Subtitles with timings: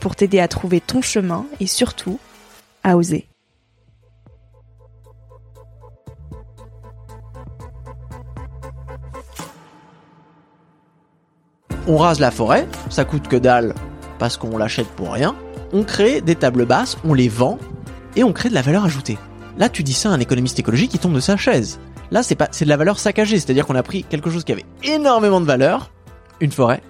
[0.00, 2.18] pour t'aider à trouver ton chemin et surtout
[2.82, 3.26] à oser.
[11.86, 13.74] On rase la forêt, ça coûte que dalle
[14.18, 15.36] parce qu'on l'achète pour rien.
[15.72, 17.58] On crée des tables basses, on les vend
[18.16, 19.18] et on crée de la valeur ajoutée.
[19.58, 21.78] Là, tu dis ça à un économiste écologique qui tombe de sa chaise.
[22.10, 24.52] Là, c'est pas, c'est de la valeur saccagée, c'est-à-dire qu'on a pris quelque chose qui
[24.52, 25.90] avait énormément de valeur,
[26.40, 26.82] une forêt,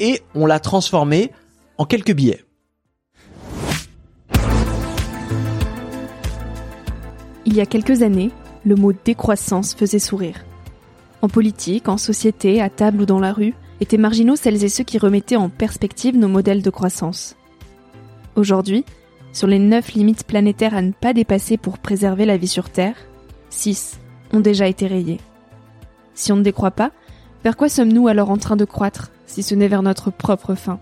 [0.00, 1.30] et on l'a transformé
[1.78, 2.44] en quelques billets.
[7.52, 8.30] Il y a quelques années,
[8.64, 10.42] le mot décroissance faisait sourire.
[11.20, 13.52] En politique, en société, à table ou dans la rue,
[13.82, 17.36] étaient marginaux celles et ceux qui remettaient en perspective nos modèles de croissance.
[18.36, 18.86] Aujourd'hui,
[19.34, 22.96] sur les neuf limites planétaires à ne pas dépasser pour préserver la vie sur Terre,
[23.50, 24.00] six
[24.32, 25.20] ont déjà été rayées.
[26.14, 26.90] Si on ne décroît pas,
[27.44, 30.80] vers quoi sommes-nous alors en train de croître, si ce n'est vers notre propre fin?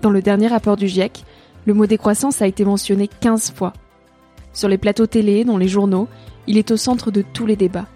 [0.00, 1.24] Dans le dernier rapport du GIEC,
[1.66, 3.72] le mot décroissance a été mentionné 15 fois,
[4.54, 6.08] sur les plateaux télé, dans les journaux,
[6.46, 7.86] il est au centre de tous les débats.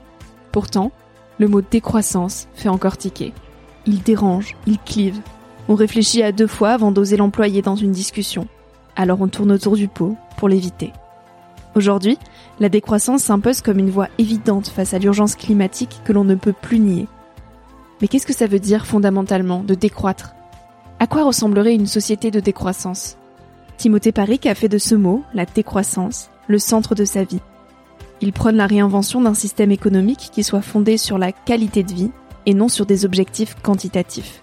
[0.52, 0.92] Pourtant,
[1.38, 3.32] le mot décroissance fait encore tiquer.
[3.86, 5.20] Il dérange, il clive.
[5.68, 8.46] On réfléchit à deux fois avant d'oser l'employer dans une discussion.
[8.96, 10.92] Alors on tourne autour du pot pour l'éviter.
[11.74, 12.18] Aujourd'hui,
[12.58, 16.52] la décroissance s'impose comme une voie évidente face à l'urgence climatique que l'on ne peut
[16.52, 17.06] plus nier.
[18.00, 20.34] Mais qu'est-ce que ça veut dire fondamentalement de décroître?
[20.98, 23.16] À quoi ressemblerait une société de décroissance?
[23.78, 27.38] Timothée Paric a fait de ce mot, la décroissance, le centre de sa vie.
[28.20, 32.10] Il prône la réinvention d'un système économique qui soit fondé sur la qualité de vie
[32.44, 34.42] et non sur des objectifs quantitatifs.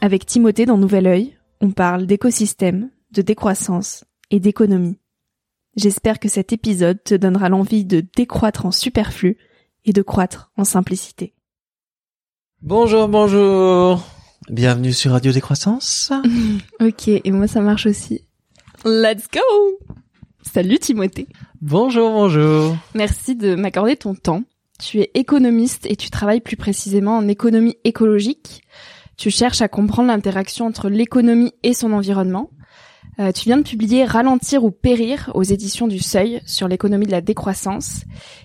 [0.00, 4.98] Avec Timothée dans Nouvel Oeil, on parle d'écosystème, de décroissance et d'économie.
[5.76, 9.38] J'espère que cet épisode te donnera l'envie de décroître en superflu
[9.84, 11.34] et de croître en simplicité.
[12.62, 14.04] Bonjour, bonjour.
[14.48, 16.10] Bienvenue sur Radio Décroissance.
[16.80, 18.24] ok, et moi ça marche aussi.
[18.84, 19.40] Let's go
[20.40, 21.28] Salut Timothée.
[21.60, 22.74] Bonjour, bonjour.
[22.94, 24.42] Merci de m'accorder ton temps.
[24.78, 28.62] Tu es économiste et tu travailles plus précisément en économie écologique.
[29.18, 32.48] Tu cherches à comprendre l'interaction entre l'économie et son environnement.
[33.18, 37.10] Euh, tu viens de publier Ralentir ou périr aux éditions du Seuil sur l'économie de
[37.10, 38.04] la décroissance.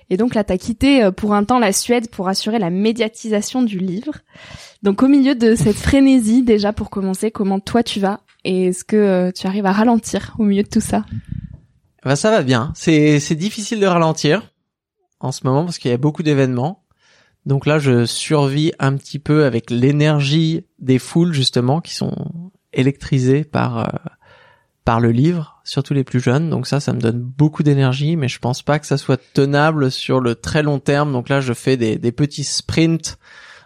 [0.09, 2.71] Et donc là, tu as quitté euh, pour un temps la Suède pour assurer la
[2.71, 4.15] médiatisation du livre.
[4.83, 8.83] Donc au milieu de cette frénésie, déjà pour commencer, comment toi tu vas Et est-ce
[8.85, 11.03] que euh, tu arrives à ralentir au milieu de tout ça?
[12.03, 12.71] Bah, ça va bien.
[12.75, 14.53] C'est c'est difficile de ralentir
[15.19, 16.83] en ce moment parce qu'il y a beaucoup d'événements.
[17.47, 23.43] Donc là, je survis un petit peu avec l'énergie des foules justement qui sont électrisées
[23.43, 23.85] par euh,
[24.83, 26.51] par le livre, surtout les plus jeunes.
[26.51, 29.89] Donc ça, ça me donne beaucoup d'énergie, mais je pense pas que ça soit tenable
[29.89, 31.11] sur le très long terme.
[31.11, 33.17] Donc là, je fais des, des petits sprints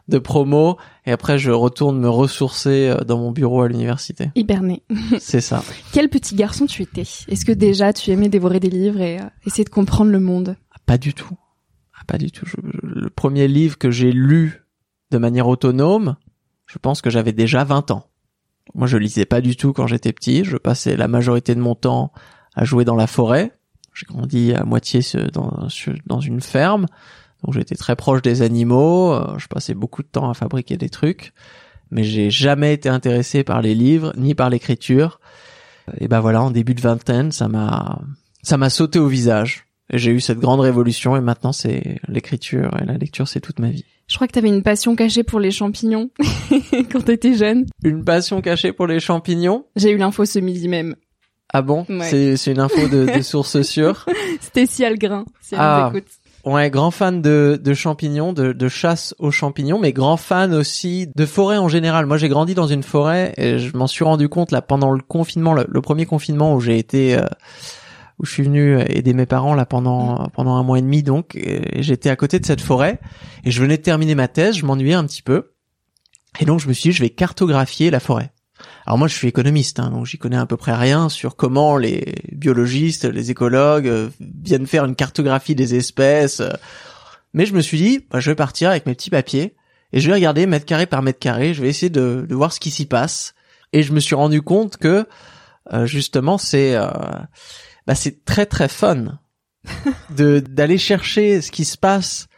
[0.10, 4.32] de promo et après je retourne me ressourcer euh, dans mon bureau à l'université.
[4.36, 4.84] Hiberné.
[5.20, 5.64] C'est ça.
[5.94, 7.02] Quel petit garçon tu étais?
[7.02, 10.56] Est-ce que déjà tu aimais dévorer des livres et euh, essayer de comprendre le monde?
[10.86, 11.38] Pas du tout.
[11.94, 12.46] Ah, pas du tout.
[12.62, 14.66] le premier livre que j'ai lu
[15.12, 16.16] de manière autonome,
[16.66, 18.06] je pense que j'avais déjà 20 ans.
[18.76, 20.44] Moi, je lisais pas du tout quand j'étais petit.
[20.44, 22.12] Je passais la majorité de mon temps
[22.56, 23.58] à jouer dans la forêt.
[23.94, 25.02] J'ai grandi à moitié
[25.34, 25.68] dans,
[26.06, 26.86] dans une ferme,
[27.44, 29.14] donc j'étais très proche des animaux.
[29.14, 31.34] Euh, je passais beaucoup de temps à fabriquer des trucs,
[31.92, 35.20] mais j'ai jamais été intéressé par les livres ni par l'écriture.
[36.00, 38.02] Et ben voilà, en début de vingtaine, ça m'a
[38.44, 39.66] ça m'a sauté au visage.
[39.92, 43.70] J'ai eu cette grande révolution et maintenant c'est l'écriture et la lecture, c'est toute ma
[43.70, 43.86] vie.
[44.08, 46.10] Je crois que tu avais une passion cachée pour les champignons
[46.92, 47.66] quand t'étais jeune.
[47.84, 49.66] Une passion cachée pour les champignons?
[49.76, 50.96] J'ai eu l'info ce midi même.
[51.52, 51.86] Ah bon?
[52.04, 54.06] C'est c'est une info de, de source sûre?
[54.68, 55.90] Si Algrin, si elle ah.
[55.92, 56.12] nous écoute.
[56.46, 61.10] Ouais, grand fan de, de champignons, de, de chasse aux champignons, mais grand fan aussi
[61.14, 62.06] de forêt en général.
[62.06, 65.02] Moi, j'ai grandi dans une forêt et je m'en suis rendu compte là pendant le
[65.02, 67.26] confinement, le, premier confinement où j'ai été, euh,
[68.20, 71.38] où je suis venu aider mes parents là pendant pendant un mois et demi donc,
[71.76, 73.00] j'étais à côté de cette forêt
[73.44, 75.52] et je venais de terminer ma thèse, je m'ennuyais un petit peu
[76.40, 78.32] et donc je me suis dit je vais cartographier la forêt.
[78.90, 81.78] Alors moi je suis économiste, hein, donc j'y connais à peu près rien sur comment
[81.78, 86.42] les biologistes, les écologues euh, viennent faire une cartographie des espèces.
[87.36, 89.56] Mais je me suis dit, bah, je vais partir avec mes petits papiers
[89.94, 92.52] et je vais regarder mètre carré par mètre carré, je vais essayer de, de voir
[92.52, 93.36] ce qui s'y passe.
[93.74, 95.06] Et je me suis rendu compte que
[95.72, 96.90] euh, justement c'est euh,
[97.86, 99.20] bah, c'est très très fun
[100.18, 102.29] de d'aller chercher ce qui se passe euh,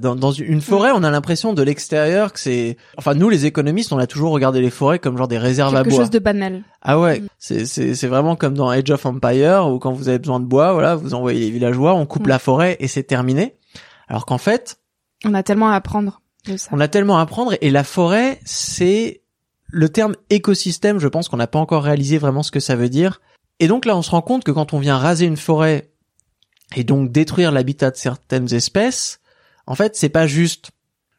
[0.00, 2.78] dans, dans, une forêt, on a l'impression de l'extérieur que c'est.
[2.96, 5.82] Enfin, nous, les économistes, on a toujours regardé les forêts comme genre des réserves à
[5.82, 5.90] bois.
[5.90, 6.62] Quelque chose de banal.
[6.80, 7.26] Ah ouais, mm.
[7.38, 10.46] c'est c'est c'est vraiment comme dans Age of Empire où quand vous avez besoin de
[10.46, 12.30] bois, voilà, vous envoyez les villageois, on coupe mm.
[12.30, 13.54] la forêt et c'est terminé.
[14.08, 14.78] Alors qu'en fait,
[15.26, 16.70] on a tellement à apprendre de ça.
[16.72, 19.20] On a tellement à apprendre et la forêt, c'est
[19.66, 20.98] le terme écosystème.
[20.98, 23.20] Je pense qu'on n'a pas encore réalisé vraiment ce que ça veut dire.
[23.60, 25.90] Et donc là, on se rend compte que quand on vient raser une forêt
[26.74, 29.20] et donc détruire l'habitat de certaines espèces
[29.66, 30.70] en fait, c'est pas juste,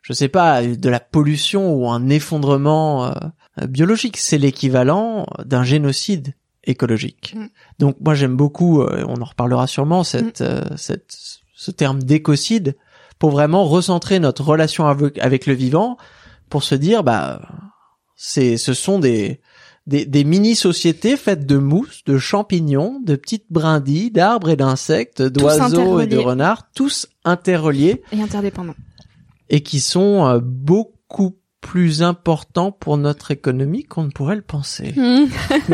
[0.03, 4.17] je sais pas, de la pollution ou un effondrement euh, biologique.
[4.17, 6.33] C'est l'équivalent d'un génocide
[6.63, 7.33] écologique.
[7.35, 7.47] Mm.
[7.79, 10.45] Donc moi j'aime beaucoup, euh, on en reparlera sûrement, cette, mm.
[10.45, 11.17] euh, cette,
[11.55, 12.77] ce terme d'écocide
[13.19, 15.97] pour vraiment recentrer notre relation avec, avec, le vivant,
[16.49, 17.41] pour se dire bah
[18.15, 19.41] c'est, ce sont des
[19.87, 26.01] des, des mini-sociétés faites de mousse, de champignons, de petites brindilles, d'arbres et d'insectes, d'oiseaux
[26.01, 28.03] et de renards, tous interreliés.
[28.11, 28.75] Et interdépendants.
[29.49, 34.93] Et qui sont euh, beaucoup plus importants pour notre économie qu'on ne pourrait le penser.
[34.95, 35.27] Hmm.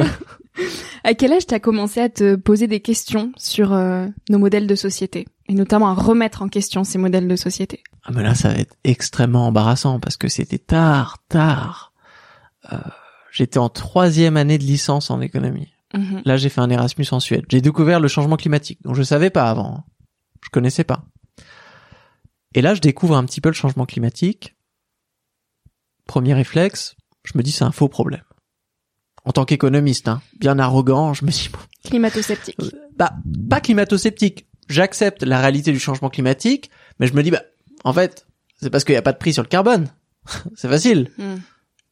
[1.03, 4.75] à quel âge t'as commencé à te poser des questions sur euh, nos modèles de
[4.75, 5.27] société?
[5.49, 8.55] Et notamment à remettre en question ces modèles de société Ah mais là ça va
[8.55, 11.93] être extrêmement embarrassant parce que c'était tard, tard.
[12.71, 12.77] Euh
[13.33, 15.73] J'étais en troisième année de licence en économie.
[15.95, 16.21] Mhm.
[16.23, 17.45] Là, j'ai fait un Erasmus en Suède.
[17.49, 19.83] J'ai découvert le changement climatique, dont je savais pas avant.
[20.43, 21.03] Je connaissais pas.
[22.53, 24.55] Et là, je découvre un petit peu le changement climatique.
[26.05, 26.95] Premier réflexe,
[27.25, 28.23] je me dis c'est un faux problème.
[29.25, 31.59] En tant qu'économiste, hein, bien arrogant, je me dis bon.
[31.85, 32.59] Climato-sceptique.
[32.61, 33.13] Euh, bah,
[33.49, 34.47] pas climato-sceptique.
[34.69, 36.69] J'accepte la réalité du changement climatique,
[36.99, 37.41] mais je me dis bah,
[37.83, 38.27] en fait,
[38.61, 39.87] c'est parce qu'il n'y a pas de prix sur le carbone.
[40.55, 41.09] c'est facile.
[41.17, 41.37] Hmm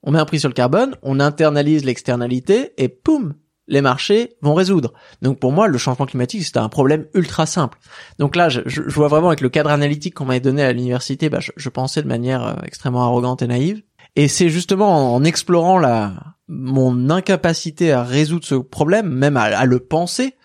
[0.04, 3.36] on met un prix sur le carbone, on internalise l'externalité et poum,
[3.68, 4.94] les marchés vont résoudre.
[5.22, 7.80] Donc pour moi, le changement climatique, c'était un problème ultra simple.
[8.20, 11.30] Donc là, je, je, vois vraiment avec le cadre analytique qu'on m'avait donné à l'université,
[11.30, 13.82] bah, je, pensais de manière euh, extrêmement arrogante et naïve.
[14.16, 16.14] Et c'est justement en, explorant la
[16.50, 20.36] mon incapacité à résoudre ce problème, même à, le penser,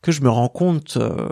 [0.00, 1.28] que je me rends compte euh,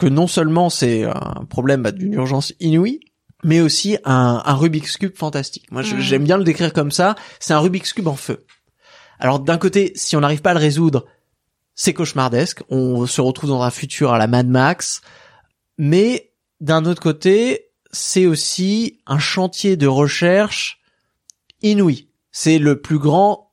[0.00, 2.98] que non seulement c'est un problème bah, d'une urgence inouïe,
[3.46, 5.70] mais aussi un, un Rubik's Cube fantastique.
[5.70, 6.00] Moi, mm.
[6.00, 7.14] j'aime bien le décrire comme ça.
[7.38, 8.44] C'est un Rubik's Cube en feu.
[9.20, 11.06] Alors, d'un côté, si on n'arrive pas à le résoudre,
[11.76, 12.64] c'est cauchemardesque.
[12.70, 15.00] On se retrouve dans un futur à la Mad Max.
[15.78, 20.80] Mais d'un autre côté, c'est aussi un chantier de recherche
[21.62, 22.08] inouï.
[22.32, 23.52] C'est le plus grand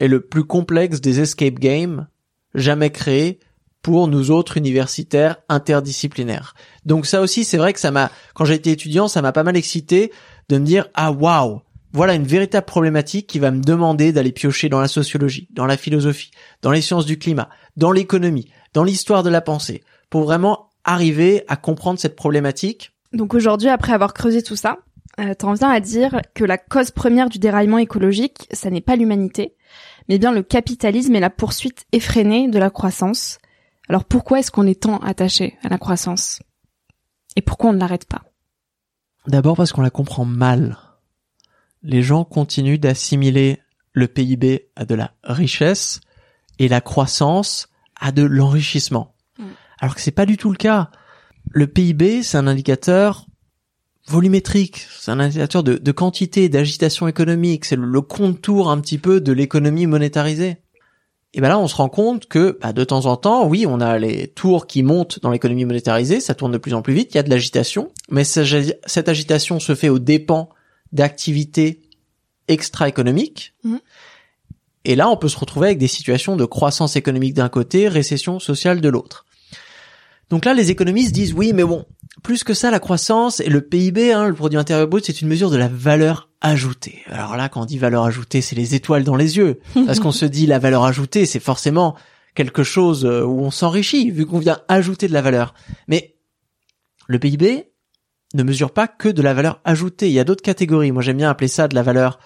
[0.00, 2.08] et le plus complexe des escape games
[2.54, 3.38] jamais créés
[3.82, 6.54] pour nous autres universitaires interdisciplinaires.
[6.84, 9.42] Donc ça aussi, c'est vrai que ça m'a, quand j'ai été étudiant, ça m'a pas
[9.42, 10.12] mal excité
[10.48, 11.60] de me dire ah waouh,
[11.92, 15.76] voilà une véritable problématique qui va me demander d'aller piocher dans la sociologie, dans la
[15.76, 16.30] philosophie,
[16.62, 21.44] dans les sciences du climat, dans l'économie, dans l'histoire de la pensée, pour vraiment arriver
[21.48, 22.92] à comprendre cette problématique.
[23.12, 24.78] Donc aujourd'hui, après avoir creusé tout ça,
[25.18, 28.96] euh, t'en viens à dire que la cause première du déraillement écologique, ça n'est pas
[28.96, 29.54] l'humanité,
[30.08, 33.38] mais bien le capitalisme et la poursuite effrénée de la croissance,
[33.90, 36.44] alors pourquoi est-ce qu'on est tant attaché à la croissance?
[37.34, 38.22] Et pourquoi on ne l'arrête pas?
[39.26, 40.78] D'abord parce qu'on la comprend mal.
[41.82, 43.58] Les gens continuent d'assimiler
[43.92, 46.00] le PIB à de la richesse
[46.60, 47.68] et la croissance
[48.00, 49.16] à de l'enrichissement.
[49.40, 49.46] Mm.
[49.80, 50.92] Alors que c'est pas du tout le cas.
[51.50, 53.26] Le PIB, c'est un indicateur
[54.06, 58.98] volumétrique, c'est un indicateur de, de quantité, d'agitation économique, c'est le, le contour un petit
[58.98, 60.58] peu de l'économie monétarisée.
[61.32, 63.80] Et ben là, on se rend compte que bah, de temps en temps, oui, on
[63.80, 67.14] a les tours qui montent dans l'économie monétarisée, ça tourne de plus en plus vite,
[67.14, 70.48] il y a de l'agitation, mais cette agitation se fait aux dépens
[70.92, 71.82] d'activités
[72.48, 73.54] extra-économiques.
[73.62, 73.76] Mmh.
[74.84, 78.40] Et là, on peut se retrouver avec des situations de croissance économique d'un côté, récession
[78.40, 79.24] sociale de l'autre.
[80.30, 81.84] Donc là, les économistes disent oui, mais bon,
[82.22, 85.28] plus que ça, la croissance et le PIB, hein, le produit intérieur brut, c'est une
[85.28, 87.02] mesure de la valeur ajoutée.
[87.06, 90.12] Alors là, quand on dit valeur ajoutée, c'est les étoiles dans les yeux, parce qu'on
[90.12, 91.96] se dit la valeur ajoutée, c'est forcément
[92.34, 95.54] quelque chose euh, où on s'enrichit, vu qu'on vient ajouter de la valeur.
[95.88, 96.16] Mais
[97.06, 97.70] le PIB
[98.34, 100.08] ne mesure pas que de la valeur ajoutée.
[100.08, 100.92] Il y a d'autres catégories.
[100.92, 102.18] Moi, j'aime bien appeler ça de la valeur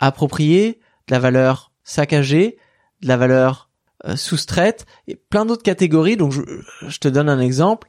[0.00, 2.58] appropriée, de la valeur saccagée,
[3.02, 3.70] de la valeur
[4.04, 6.16] euh, soustraite et plein d'autres catégories.
[6.16, 6.42] Donc je,
[6.86, 7.88] je, te donne un exemple.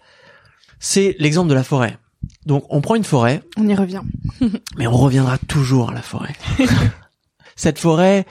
[0.80, 1.98] C'est l'exemple de la forêt.
[2.46, 3.42] Donc on prend une forêt.
[3.58, 4.02] On y revient.
[4.78, 6.34] mais on reviendra toujours à la forêt.
[7.56, 8.26] Cette forêt,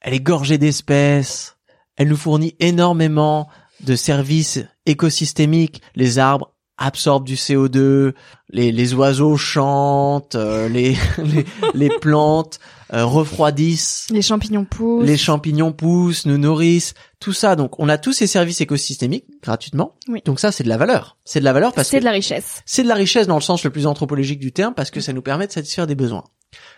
[0.00, 1.56] elle est gorgée d'espèces.
[1.96, 3.48] Elle nous fournit énormément
[3.80, 5.82] de services écosystémiques.
[5.94, 8.14] Les arbres absorbent du CO2,
[8.50, 12.58] les, les oiseaux chantent, euh, les, les, les plantes
[12.92, 14.06] euh, refroidissent.
[14.10, 15.06] Les champignons poussent.
[15.06, 17.56] Les champignons poussent, nous nourrissent, tout ça.
[17.56, 19.94] Donc, on a tous ces services écosystémiques gratuitement.
[20.08, 20.20] Oui.
[20.24, 21.16] Donc ça, c'est de la valeur.
[21.24, 22.62] C'est de la valeur parce que c'est de la richesse.
[22.66, 25.12] C'est de la richesse dans le sens le plus anthropologique du terme parce que ça
[25.12, 26.24] nous permet de satisfaire des besoins.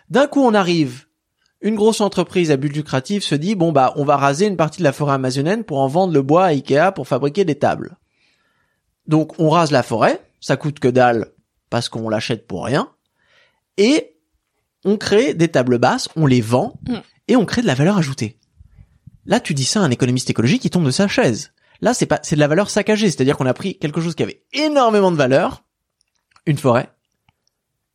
[0.08, 1.06] D'un coup, on arrive.
[1.60, 4.80] Une grosse entreprise à but lucratif se dit bon bah on va raser une partie
[4.80, 7.96] de la forêt amazonienne pour en vendre le bois à Ikea pour fabriquer des tables.
[9.06, 11.32] Donc on rase la forêt, ça coûte que dalle
[11.70, 12.90] parce qu'on l'achète pour rien,
[13.78, 14.13] et
[14.84, 16.96] on crée des tables basses, on les vend, mm.
[17.28, 18.38] et on crée de la valeur ajoutée.
[19.26, 21.52] Là, tu dis ça à un économiste écologique, qui tombe de sa chaise.
[21.80, 24.22] Là, c'est pas, c'est de la valeur saccagée, c'est-à-dire qu'on a pris quelque chose qui
[24.22, 25.64] avait énormément de valeur,
[26.46, 26.90] une forêt,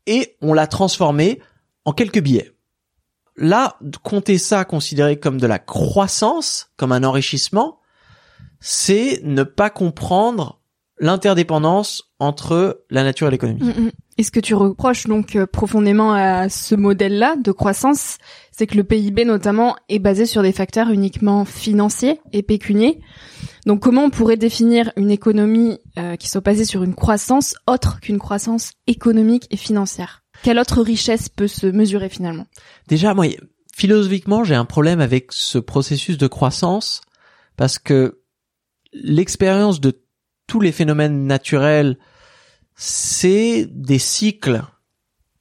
[0.05, 1.39] et on l'a transformé
[1.85, 2.51] en quelques billets.
[3.37, 7.79] Là, compter ça considéré comme de la croissance, comme un enrichissement,
[8.59, 10.59] c'est ne pas comprendre
[10.99, 13.63] l'interdépendance entre la nature et l'économie.
[13.63, 13.91] Mm, mm.
[14.23, 18.17] Ce que tu reproches donc euh, profondément à ce modèle-là de croissance,
[18.51, 22.99] c'est que le PIB notamment est basé sur des facteurs uniquement financiers et pécuniers.
[23.65, 27.99] Donc comment on pourrait définir une économie euh, qui soit basée sur une croissance autre
[28.01, 30.23] qu'une croissance économique et financière?
[30.43, 32.45] Quelle autre richesse peut se mesurer finalement?
[32.87, 33.27] Déjà, moi,
[33.75, 37.01] philosophiquement, j'ai un problème avec ce processus de croissance
[37.57, 38.19] parce que
[38.93, 40.01] l'expérience de
[40.47, 41.97] tous les phénomènes naturels
[42.81, 44.63] c'est des cycles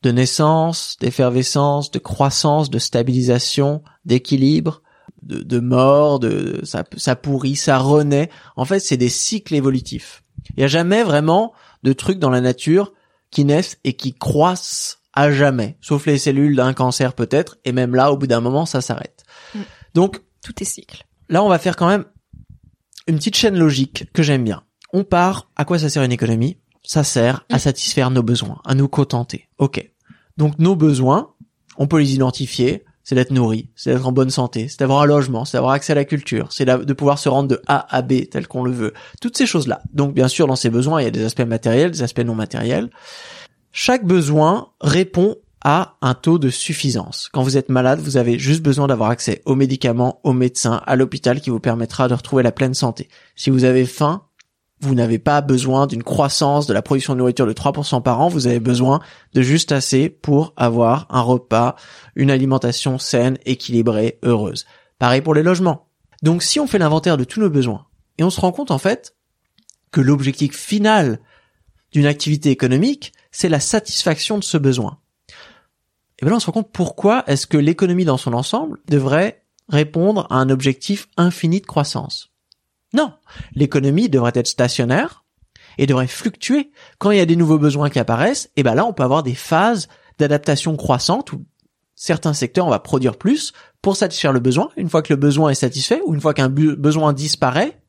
[0.02, 4.83] de naissance, d'effervescence, de croissance, de stabilisation, d'équilibre,
[5.23, 8.28] de, mort, de ça, ça pourrit, ça renaît.
[8.57, 10.25] En fait, c'est des cycles évolutifs.
[10.50, 11.52] Il n'y a jamais vraiment
[11.85, 12.92] de trucs dans la nature
[13.30, 17.95] qui naissent et qui croissent à jamais, sauf les cellules d'un cancer peut-être, et même
[17.95, 19.25] là, au bout d'un moment, ça s'arrête.
[19.54, 19.61] Mm.
[19.95, 21.07] Donc, tout est cycle.
[21.28, 22.04] Là, on va faire quand même
[23.07, 24.64] une petite chaîne logique que j'aime bien.
[24.92, 26.59] On part, à quoi ça sert une économie?
[26.88, 27.61] Ça sert à mm.
[27.61, 29.49] satisfaire nos besoins, à nous contenter.
[29.59, 29.88] Ok.
[30.38, 31.35] Donc nos besoins,
[31.76, 32.83] on peut les identifier.
[33.04, 35.92] C'est d'être nourri, c'est d'être en bonne santé, c'est d'avoir un logement, c'est d'avoir accès
[35.92, 38.71] à la culture, c'est de pouvoir se rendre de A à B tel qu'on le
[38.71, 38.92] veut.
[39.23, 39.80] Toutes ces choses-là.
[39.95, 42.35] Donc bien sûr, dans ces besoins, il y a des aspects matériels, des aspects non
[42.35, 42.90] matériels.
[43.73, 47.30] Chaque besoin répond à un taux de suffisance.
[47.33, 50.95] Quand vous êtes malade, vous avez juste besoin d'avoir accès aux médicaments, aux médecins, à
[50.95, 53.09] l'hôpital qui vous permettra de retrouver la pleine santé.
[53.37, 54.27] Si vous avez faim,
[54.80, 58.28] vous n'avez pas besoin d'une croissance de la production de nourriture de 3% par an,
[58.28, 59.00] vous avez besoin
[59.35, 61.76] de juste assez pour avoir un repas,
[62.14, 64.66] une alimentation saine, équilibrée, heureuse.
[64.99, 65.88] Pareil pour les logements.
[66.23, 67.87] Donc si on fait l'inventaire de tous nos besoins,
[68.18, 69.14] et on se rend compte en fait
[69.90, 71.20] que l'objectif final
[71.92, 74.99] d'une activité économique, c'est la satisfaction de ce besoin.
[76.18, 79.44] Et bien là, on se rend compte pourquoi est-ce que l'économie dans son ensemble devrait
[79.68, 82.32] répondre à un objectif infini de croissance.
[82.92, 83.12] Non,
[83.54, 85.25] l'économie devrait être stationnaire
[85.76, 86.71] et devrait fluctuer.
[86.99, 89.02] Quand il y a des nouveaux besoins qui apparaissent, et eh ben là on peut
[89.02, 91.45] avoir des phases d'adaptation croissante où
[91.95, 93.52] certains secteurs on va produire plus
[93.83, 94.71] pour satisfaire le besoin.
[94.76, 97.80] Une fois que le besoin est satisfait ou une fois qu'un besoin disparaît,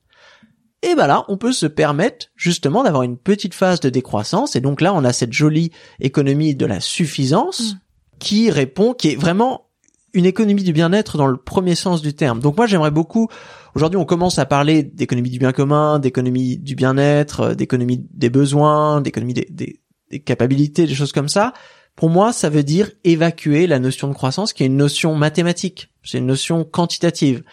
[0.82, 4.62] et ben là on peut se permettre justement d'avoir une petite phase de décroissance et
[4.62, 7.80] donc là on a cette jolie économie de la suffisance mm.
[8.20, 9.69] qui répond, qui est vraiment
[10.14, 12.40] une économie du bien-être dans le premier sens du terme.
[12.40, 13.28] Donc moi j'aimerais beaucoup
[13.76, 18.30] aujourd'hui on commence à parler d'économie du bien commun, d'économie du bien-être, euh, d'économie des
[18.30, 19.80] besoins, d'économie des, des,
[20.12, 21.54] des, capacités, des choses comme ça.
[21.96, 25.90] Pour moi, ça veut dire évacuer la notion de croissance qui est une notion mathématique,
[26.04, 27.44] c'est une notion quantitative.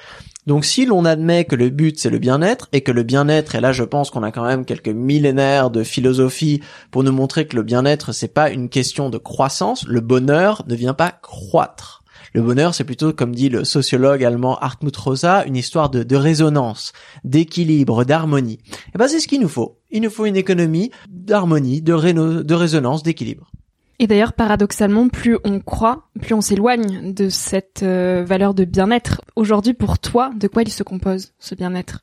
[0.46, 3.60] Donc si l'on admet que le but c'est le bien-être et que le bien-être et
[3.60, 7.56] là je pense qu'on a quand même quelques millénaires de philosophie pour nous montrer que
[7.56, 12.04] le bien-être c'est pas une question de croissance, le bonheur ne vient pas croître.
[12.36, 16.16] Le bonheur, c'est plutôt, comme dit le sociologue allemand Hartmut Rosa, une histoire de, de
[16.16, 16.92] résonance,
[17.24, 18.58] d'équilibre, d'harmonie.
[18.94, 19.78] Et ben, c'est ce qu'il nous faut.
[19.90, 23.50] Il nous faut une économie d'harmonie, de, de résonance, d'équilibre.
[23.98, 29.22] Et d'ailleurs, paradoxalement, plus on croit, plus on s'éloigne de cette euh, valeur de bien-être.
[29.34, 32.00] Aujourd'hui, pour toi, de quoi il se compose, ce bien-être?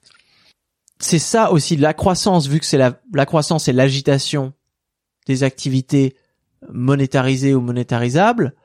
[0.97, 4.53] C'est ça aussi, la croissance, vu que c'est la, la croissance et l'agitation
[5.27, 6.15] des activités
[6.71, 8.55] monétarisées ou monétarisables,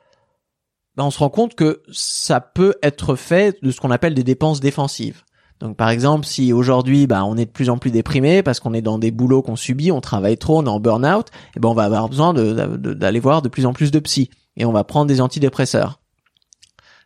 [0.99, 4.25] ben on se rend compte que ça peut être fait de ce qu'on appelle des
[4.25, 5.23] dépenses défensives.
[5.61, 8.75] Donc par exemple, si aujourd'hui bah, on est de plus en plus déprimé parce qu'on
[8.75, 11.61] est dans des boulots qu'on subit, on travaille trop, on est en burn-out, et eh
[11.61, 14.73] ben on va avoir besoin d'aller voir de plus en plus de psy et on
[14.73, 16.01] va prendre des antidépresseurs.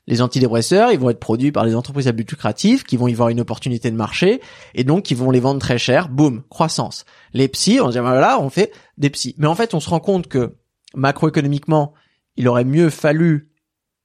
[0.06, 3.14] Les antidépresseurs, ils vont être produits par les entreprises à but lucratif qui vont y
[3.14, 4.40] voir une opportunité de marché
[4.74, 6.08] et donc ils vont les vendre très cher.
[6.08, 7.04] Boum, croissance.
[7.34, 9.34] Les psys, on se dit bah, voilà, on fait des psys.
[9.36, 10.56] Mais en fait, on se rend compte que
[10.94, 11.92] macroéconomiquement,
[12.36, 13.51] il aurait mieux fallu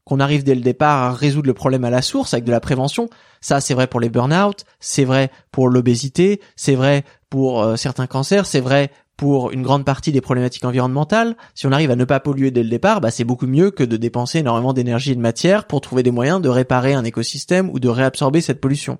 [0.08, 2.62] qu'on arrive dès le départ à résoudre le problème à la source avec de la
[2.62, 3.10] prévention.
[3.42, 8.08] Ça, c'est vrai pour les burn-out, c'est vrai pour l'obésité, c'est vrai pour euh, certains
[8.08, 11.36] cancers, c'est vrai pour une grande partie des problématiques environnementales.
[11.56, 13.84] Si on arrive à ne pas polluer dès le départ, bah, c'est beaucoup mieux que
[13.84, 17.70] de dépenser énormément d'énergie et de matière pour trouver des moyens de réparer un écosystème
[17.70, 19.00] ou de réabsorber cette pollution.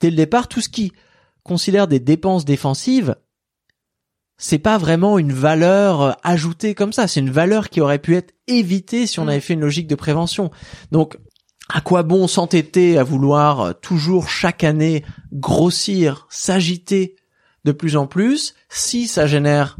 [0.00, 0.92] Dès le départ, tout ce qui
[1.44, 3.14] considère des dépenses défensives,
[4.38, 8.16] c'est pas vraiment une valeur euh, ajoutée comme ça, c'est une valeur qui aurait pu
[8.16, 9.28] être évitée si on mm.
[9.28, 10.50] avait fait une logique de prévention.
[10.92, 11.18] Donc
[11.68, 17.16] à quoi bon s'entêter à vouloir euh, toujours chaque année grossir, s'agiter
[17.64, 19.76] de plus en plus si ça génère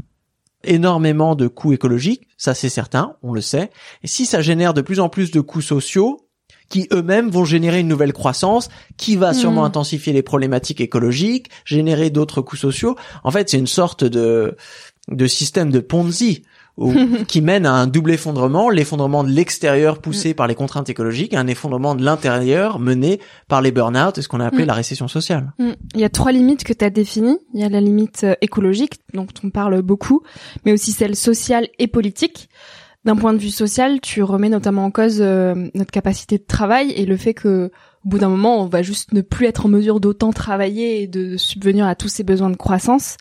[0.63, 3.69] énormément de coûts écologiques, ça c'est certain, on le sait,
[4.03, 6.26] et si ça génère de plus en plus de coûts sociaux,
[6.69, 9.65] qui eux-mêmes vont générer une nouvelle croissance, qui va sûrement hmm.
[9.65, 12.95] intensifier les problématiques écologiques, générer d'autres coûts sociaux.
[13.23, 14.55] En fait, c'est une sorte de
[15.09, 16.43] de système de Ponzi
[17.27, 20.35] qui mène à un double effondrement, l'effondrement de l'extérieur poussé hmm.
[20.35, 24.27] par les contraintes écologiques et un effondrement de l'intérieur mené par les burn-out et ce
[24.27, 24.67] qu'on a appelé hmm.
[24.67, 25.53] la récession sociale.
[25.57, 27.39] Il y a trois limites que tu as définies.
[27.53, 30.21] Il y a la limite euh, écologique, dont on parle beaucoup,
[30.65, 32.49] mais aussi celle sociale et politique.
[33.05, 36.91] D'un point de vue social, tu remets notamment en cause euh, notre capacité de travail
[36.91, 37.71] et le fait que
[38.05, 41.07] au bout d'un moment, on va juste ne plus être en mesure d'autant travailler et
[41.07, 43.17] de subvenir à tous ces besoins de croissance.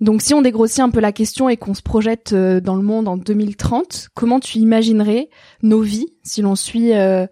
[0.00, 2.82] Donc si on dégrossit un peu la question et qu'on se projette euh, dans le
[2.82, 5.28] monde en 2030, comment tu imaginerais
[5.62, 7.26] nos vies si l'on suit euh,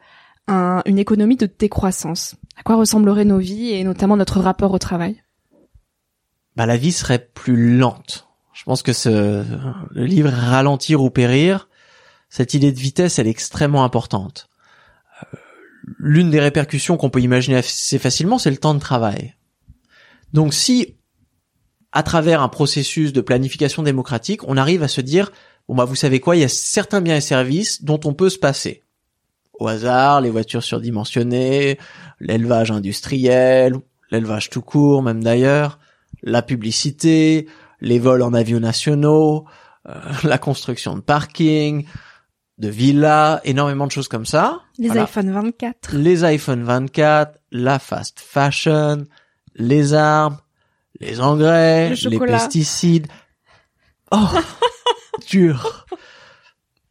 [0.46, 2.36] une économie de décroissance?
[2.56, 5.22] À quoi ressembleraient nos vies et notamment notre rapport au travail?
[6.56, 8.27] Bah, La vie serait plus lente
[8.58, 9.44] je pense que ce,
[9.92, 11.68] le livre Ralentir ou périr,
[12.28, 14.48] cette idée de vitesse, elle est extrêmement importante.
[15.22, 15.36] Euh,
[15.96, 19.36] l'une des répercussions qu'on peut imaginer assez facilement, c'est le temps de travail.
[20.32, 20.96] Donc si,
[21.92, 25.30] à travers un processus de planification démocratique, on arrive à se dire,
[25.68, 28.28] bon bah vous savez quoi, il y a certains biens et services dont on peut
[28.28, 28.82] se passer.
[29.52, 31.78] Au hasard, les voitures surdimensionnées,
[32.18, 33.76] l'élevage industriel,
[34.10, 35.78] l'élevage tout court même d'ailleurs,
[36.24, 37.46] la publicité,
[37.80, 39.46] les vols en avions nationaux,
[39.88, 41.86] euh, la construction de parking,
[42.58, 44.60] de villas, énormément de choses comme ça.
[44.78, 45.94] Les iPhone 24.
[45.94, 49.06] Les iPhone 24, la fast fashion,
[49.54, 50.38] les armes,
[51.00, 53.06] les engrais, les pesticides.
[54.10, 54.26] Oh,
[55.30, 55.86] dur.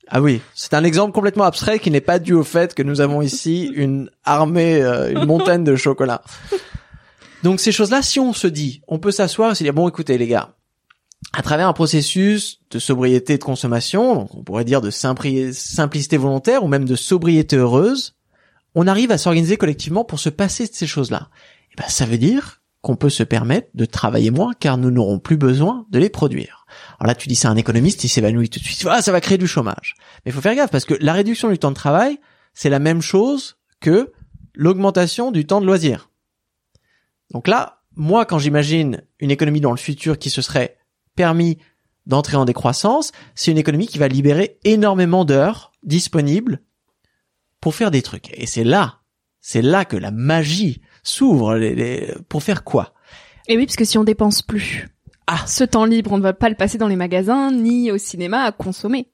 [0.10, 3.02] Ah oui, c'est un exemple complètement abstrait qui n'est pas dû au fait que nous
[3.02, 6.21] avons ici une armée, euh, une montagne de chocolat.
[7.43, 10.17] Donc ces choses-là, si on se dit, on peut s'asseoir et se dire bon, écoutez
[10.17, 10.54] les gars,
[11.34, 16.67] à travers un processus de sobriété de consommation, on pourrait dire de simplicité volontaire ou
[16.67, 18.15] même de sobriété heureuse,
[18.75, 21.30] on arrive à s'organiser collectivement pour se passer de ces choses-là.
[21.71, 25.19] Et ben, ça veut dire qu'on peut se permettre de travailler moins car nous n'aurons
[25.19, 26.65] plus besoin de les produire.
[26.99, 28.86] Alors là, tu dis c'est un économiste, il s'évanouit tout de suite.
[28.89, 29.95] Ah, ça va créer du chômage.
[30.23, 32.19] Mais il faut faire gaffe parce que la réduction du temps de travail,
[32.53, 34.13] c'est la même chose que
[34.53, 36.10] l'augmentation du temps de loisir.
[37.32, 40.77] Donc là, moi, quand j'imagine une économie dans le futur qui se serait
[41.17, 41.58] permis
[42.06, 46.62] d'entrer en décroissance, c'est une économie qui va libérer énormément d'heures disponibles
[47.60, 48.32] pour faire des trucs.
[48.34, 49.01] Et c'est là,
[49.41, 51.60] c'est là que la magie s'ouvre.
[52.30, 52.93] Pour faire quoi?
[53.49, 54.88] Et oui, parce que si on dépense plus,
[55.27, 57.97] ah, ce temps libre, on ne va pas le passer dans les magasins ni au
[57.97, 59.12] cinéma à consommer.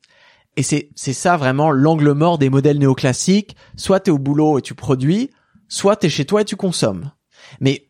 [0.55, 3.55] Et c'est c'est ça vraiment l'angle mort des modèles néoclassiques.
[3.75, 5.31] Soit t'es au boulot et tu produis,
[5.67, 7.11] soit t'es chez toi et tu consommes.
[7.59, 7.89] Mais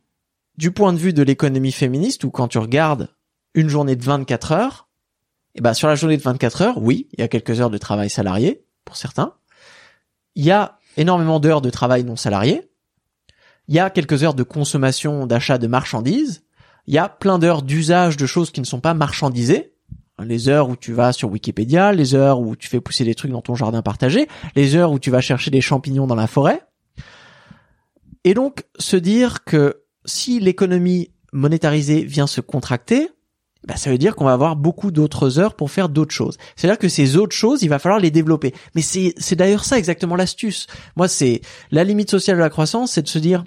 [0.57, 3.09] du point de vue de l'économie féministe, ou quand tu regardes
[3.53, 4.89] une journée de 24 heures,
[5.55, 7.69] et eh ben sur la journée de 24 heures, oui, il y a quelques heures
[7.69, 9.35] de travail salarié pour certains.
[10.33, 12.69] Il y a énormément d'heures de travail non salarié.
[13.67, 16.43] il y a quelques heures de consommation, d'achat de marchandises,
[16.87, 19.73] il y a plein d'heures d'usage de choses qui ne sont pas marchandisées,
[20.19, 23.31] les heures où tu vas sur Wikipédia, les heures où tu fais pousser des trucs
[23.31, 26.61] dans ton jardin partagé, les heures où tu vas chercher des champignons dans la forêt.
[28.23, 33.09] Et donc, se dire que si l'économie monétarisée vient se contracter,
[33.67, 36.37] bah, ça veut dire qu'on va avoir beaucoup d'autres heures pour faire d'autres choses.
[36.55, 38.53] C'est-à-dire que ces autres choses, il va falloir les développer.
[38.75, 40.67] Mais c'est, c'est d'ailleurs ça exactement l'astuce.
[40.95, 43.43] Moi, c'est la limite sociale de la croissance, c'est de se dire,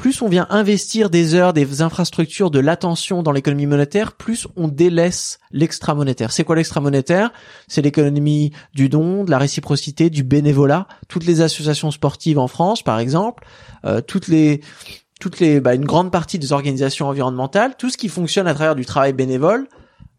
[0.00, 4.66] plus on vient investir des heures, des infrastructures, de l'attention dans l'économie monétaire, plus on
[4.66, 6.32] délaisse l'extra monétaire.
[6.32, 7.32] C'est quoi l'extra monétaire?
[7.68, 10.88] C'est l'économie du don, de la réciprocité, du bénévolat.
[11.08, 13.44] Toutes les associations sportives en France, par exemple,
[13.84, 14.62] euh, toutes les
[15.20, 18.74] toutes les bah, une grande partie des organisations environnementales, tout ce qui fonctionne à travers
[18.74, 19.68] du travail bénévole,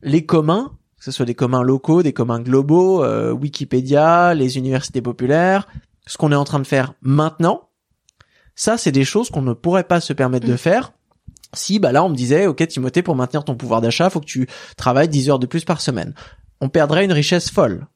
[0.02, 5.02] les communs, que ce soit des communs locaux, des communs globaux, euh, Wikipédia, les universités
[5.02, 5.68] populaires,
[6.08, 7.70] ce qu'on est en train de faire maintenant,
[8.56, 10.58] ça, c'est des choses qu'on ne pourrait pas se permettre de mm.
[10.58, 10.94] faire
[11.54, 14.26] si, bah là, on me disait, OK, Timothée, pour maintenir ton pouvoir d'achat, faut que
[14.26, 16.14] tu travailles 10 heures de plus par semaine.
[16.62, 17.88] On perdrait une richesse folle.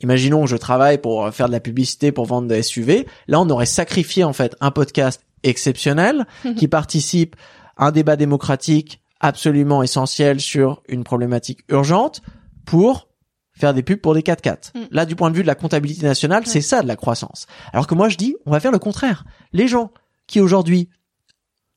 [0.00, 3.06] Imaginons que je travaille pour faire de la publicité pour vendre des SUV.
[3.26, 7.36] Là, on aurait sacrifié, en fait, un podcast exceptionnel qui participe
[7.76, 12.22] à un débat démocratique absolument essentiel sur une problématique urgente
[12.64, 13.08] pour
[13.52, 14.76] faire des pubs pour des 4x4.
[14.76, 14.80] Mm.
[14.90, 17.46] Là, du point de vue de la comptabilité nationale, c'est ça de la croissance.
[17.72, 19.24] Alors que moi, je dis, on va faire le contraire.
[19.52, 19.90] Les gens
[20.26, 20.88] qui aujourd'hui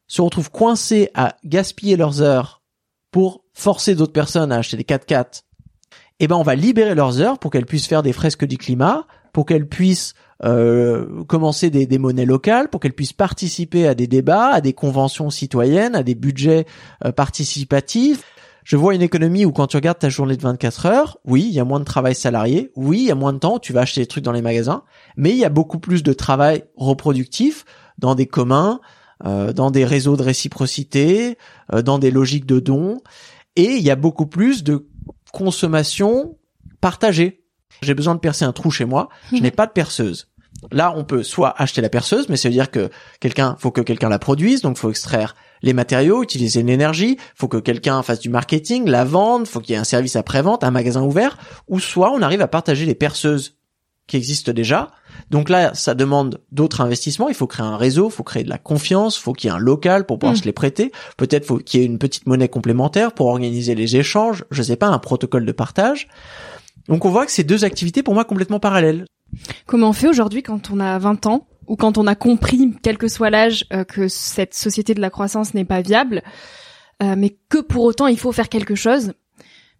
[0.07, 2.61] se retrouvent coincés à gaspiller leurs heures
[3.11, 5.43] pour forcer d'autres personnes à acheter des 4x4,
[6.19, 9.07] eh ben, on va libérer leurs heures pour qu'elles puissent faire des fresques du climat,
[9.33, 10.13] pour qu'elles puissent
[10.43, 14.73] euh, commencer des, des, monnaies locales, pour qu'elles puissent participer à des débats, à des
[14.73, 16.65] conventions citoyennes, à des budgets
[17.05, 18.23] euh, participatifs.
[18.63, 21.53] Je vois une économie où quand tu regardes ta journée de 24 heures, oui, il
[21.53, 23.81] y a moins de travail salarié, oui, il y a moins de temps, tu vas
[23.81, 24.83] acheter des trucs dans les magasins,
[25.17, 27.65] mais il y a beaucoup plus de travail reproductif
[27.97, 28.79] dans des communs,
[29.25, 31.37] euh, dans des réseaux de réciprocité,
[31.73, 32.99] euh, dans des logiques de dons,
[33.55, 34.87] et il y a beaucoup plus de
[35.31, 36.37] consommation
[36.81, 37.40] partagée.
[37.81, 40.27] J'ai besoin de percer un trou chez moi, je n'ai pas de perceuse.
[40.71, 42.89] Là, on peut soit acheter la perceuse, mais ça veut dire que
[43.19, 47.57] quelqu'un, faut que quelqu'un la produise, donc faut extraire les matériaux, utiliser l'énergie, faut que
[47.57, 51.01] quelqu'un fasse du marketing, la vente, faut qu'il y ait un service après-vente, un magasin
[51.01, 53.57] ouvert, ou soit on arrive à partager les perceuses
[54.07, 54.91] qui existent déjà.
[55.29, 57.29] Donc là, ça demande d'autres investissements.
[57.29, 59.53] Il faut créer un réseau, il faut créer de la confiance, il faut qu'il y
[59.53, 60.41] ait un local pour pouvoir mm.
[60.41, 60.91] se les prêter.
[61.17, 64.43] Peut-être faut qu'il y ait une petite monnaie complémentaire pour organiser les échanges.
[64.51, 66.07] Je sais pas, un protocole de partage.
[66.87, 69.05] Donc on voit que c'est deux activités pour moi complètement parallèles.
[69.65, 72.97] Comment on fait aujourd'hui quand on a 20 ans ou quand on a compris, quel
[72.97, 76.21] que soit l'âge, euh, que cette société de la croissance n'est pas viable,
[77.01, 79.13] euh, mais que pour autant il faut faire quelque chose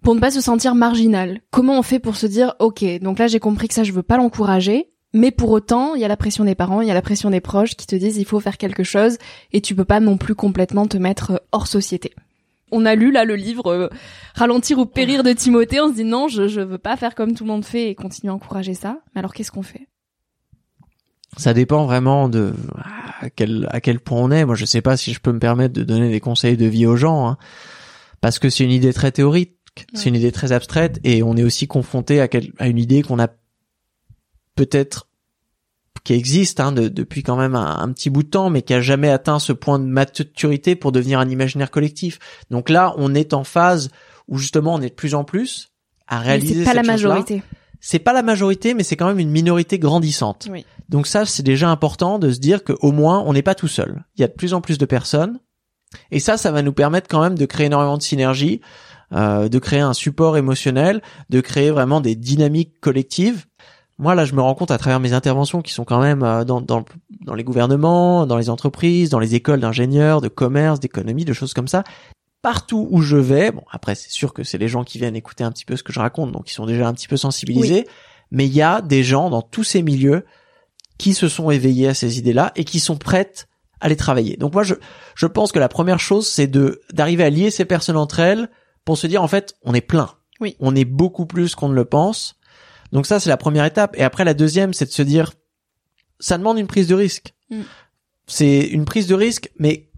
[0.02, 1.42] pour ne pas se sentir marginal?
[1.52, 4.04] Comment on fait pour se dire, ok, donc là j'ai compris que ça je veux
[4.04, 6.96] pas l'encourager, mais pour autant il y a la pression des parents, il y a
[6.96, 9.18] la pression des proches qui te disent il faut faire quelque chose
[9.52, 12.14] et tu peux pas non plus complètement te mettre hors société.
[12.72, 13.90] On a lu là le livre
[14.36, 17.34] Ralentir ou périr de Timothée, on se dit non, je, je veux pas faire comme
[17.34, 19.00] tout le monde fait et continuer à encourager ça.
[19.14, 19.88] Mais alors qu'est-ce qu'on fait?
[21.38, 22.54] Ça dépend vraiment de
[23.22, 24.46] à quel à quel point on est.
[24.46, 26.86] Moi, je sais pas si je peux me permettre de donner des conseils de vie
[26.86, 27.38] aux gens, hein,
[28.20, 29.58] parce que c'est une idée très théorique,
[29.94, 32.28] c'est une idée très abstraite, et on est aussi confronté à,
[32.60, 33.30] à une idée qu'on a
[34.56, 35.08] peut-être
[36.04, 38.82] qui existe hein, depuis quand même un, un, petit bout de temps, mais qui a
[38.82, 42.20] jamais atteint ce point de maturité pour devenir un imaginaire collectif.
[42.50, 43.90] Donc là, on est en phase
[44.28, 45.70] où justement on est de plus en plus
[46.08, 46.56] à réaliser.
[46.56, 47.44] C'est pas la majorité
[47.82, 50.48] c'est pas la majorité, mais c'est quand même une minorité grandissante.
[50.88, 54.06] Donc ça, c'est déjà important de se dire qu'au moins, on n'est pas tout seul.
[54.16, 55.40] Il y a de plus en plus de personnes.
[56.12, 58.62] Et ça, ça va nous permettre quand même de créer énormément de synergie,
[59.14, 63.46] euh, de créer un support émotionnel, de créer vraiment des dynamiques collectives.
[64.02, 66.44] Moi, là, je me rends compte à travers mes interventions qui sont quand même euh,
[66.44, 66.84] dans, dans,
[67.24, 71.54] dans les gouvernements, dans les entreprises, dans les écoles d'ingénieurs, de commerce, d'économie, de choses
[71.54, 71.84] comme ça,
[72.42, 75.44] partout où je vais, bon après c'est sûr que c'est les gens qui viennent écouter
[75.44, 77.88] un petit peu ce que je raconte, donc ils sont déjà un petit peu sensibilisés,
[78.32, 80.26] mais il y a des gens dans tous ces milieux
[80.98, 83.48] qui se sont éveillés à ces idées-là et qui sont prêtes
[83.80, 84.38] à les travailler.
[84.38, 84.76] Donc moi je
[85.16, 88.50] je pense que la première chose c'est de d'arriver à lier ces personnes entre elles
[88.86, 90.10] pour se dire en fait on est plein,
[90.40, 90.56] oui.
[90.60, 92.40] on est beaucoup plus qu'on ne le pense.
[92.92, 95.34] Donc ça c'est la première étape et après la deuxième c'est de se dire
[96.20, 97.34] ça demande une prise de risque.
[97.50, 97.62] Mm.
[98.28, 99.92] C'est une prise de risque mais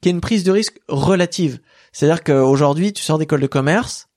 [0.00, 1.60] qui est une prise de risque relative.
[1.92, 4.08] C'est-à-dire qu'aujourd'hui, tu sors d'école de commerce,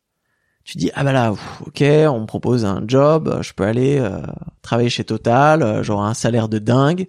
[0.64, 1.32] tu dis ah bah là,
[1.66, 4.22] ok, on me propose un job, je peux aller euh,
[4.62, 7.08] travailler chez Total, euh, j'aurai un salaire de dingue.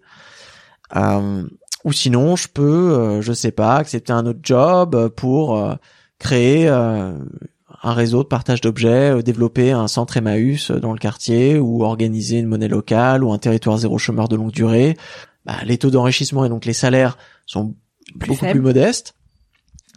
[0.97, 1.45] Euh,
[1.85, 5.77] ou sinon, je peux, je sais pas, accepter un autre job pour
[6.19, 6.69] créer
[7.83, 12.47] un réseau de partage d'objets, développer un centre Emmaüs dans le quartier, ou organiser une
[12.47, 14.97] monnaie locale, ou un territoire zéro chômeur de longue durée.
[15.45, 17.75] bah, les taux d'enrichissement et donc les salaires sont
[18.15, 19.15] beaucoup plus modestes.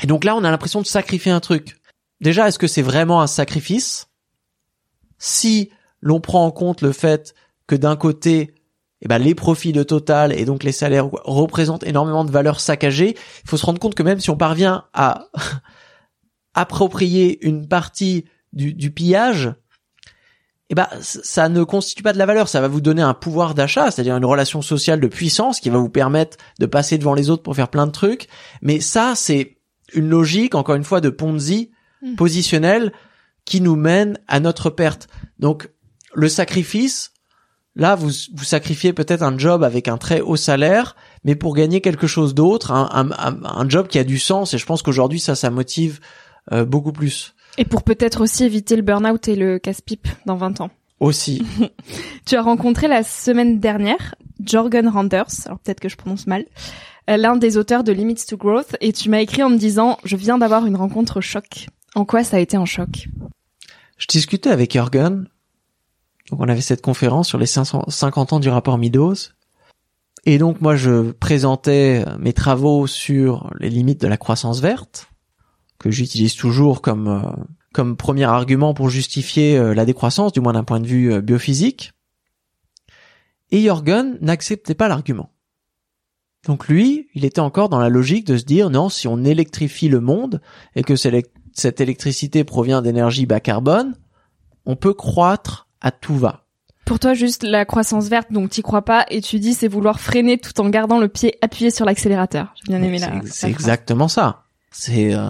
[0.01, 1.77] Et donc là, on a l'impression de sacrifier un truc.
[2.21, 4.07] Déjà, est-ce que c'est vraiment un sacrifice?
[5.17, 5.69] Si
[6.01, 7.33] l'on prend en compte le fait
[7.67, 8.55] que d'un côté,
[9.01, 13.15] eh ben, les profits de Total et donc les salaires représentent énormément de valeur saccagée,
[13.43, 15.27] il faut se rendre compte que même si on parvient à
[16.53, 19.53] approprier une partie du, du pillage,
[20.69, 23.53] eh ben, ça ne constitue pas de la valeur, ça va vous donner un pouvoir
[23.53, 27.29] d'achat, c'est-à-dire une relation sociale de puissance qui va vous permettre de passer devant les
[27.29, 28.27] autres pour faire plein de trucs.
[28.61, 29.57] Mais ça, c'est
[29.93, 32.15] une logique, encore une fois, de Ponzi Mm.
[32.15, 32.91] positionnelle
[33.45, 35.07] qui nous mène à notre perte.
[35.39, 35.69] Donc,
[36.13, 37.11] le sacrifice,
[37.75, 41.79] là, vous, vous sacrifiez peut-être un job avec un très haut salaire, mais pour gagner
[41.79, 44.53] quelque chose d'autre, un, un, un- un job qui a du sens.
[44.53, 46.01] Et je pense qu'aujourd'hui, ça, ça motive
[46.51, 47.35] euh, beaucoup plus.
[47.57, 50.71] Et pour peut-être aussi éviter le burn-out et le casse-pipe dans 20 ans.
[50.99, 51.43] Aussi.
[52.25, 56.45] Tu as rencontré la semaine dernière Jorgen Randers, alors peut-être que je prononce mal,
[57.09, 59.97] euh, l'un des auteurs de Limits to Growth, et tu m'as écrit en me disant
[60.05, 61.67] «Je viens d'avoir une rencontre choc».
[61.95, 63.07] En quoi ça a été un choc?
[63.97, 65.27] Je discutais avec Jürgen.
[66.29, 69.15] Donc, on avait cette conférence sur les 500 50 ans du rapport Meadows.
[70.25, 75.09] Et donc, moi, je présentais mes travaux sur les limites de la croissance verte,
[75.83, 77.43] que j'utilise toujours comme, euh,
[77.73, 81.19] comme premier argument pour justifier euh, la décroissance, du moins d'un point de vue euh,
[81.19, 81.91] biophysique.
[83.51, 85.31] Et Jürgen n'acceptait pas l'argument.
[86.47, 89.89] Donc lui, il était encore dans la logique de se dire non, si on électrifie
[89.89, 90.41] le monde
[90.75, 93.97] et que cette électricité provient d'énergie bas carbone,
[94.65, 96.45] on peut croître à tout va.
[96.85, 99.99] Pour toi, juste la croissance verte, donc t'y crois pas, et tu dis c'est vouloir
[99.99, 102.53] freiner tout en gardant le pied appuyé sur l'accélérateur.
[102.55, 103.21] J'ai bien aimé la.
[103.25, 104.42] C'est exactement ça.
[104.75, 105.29] C'est euh,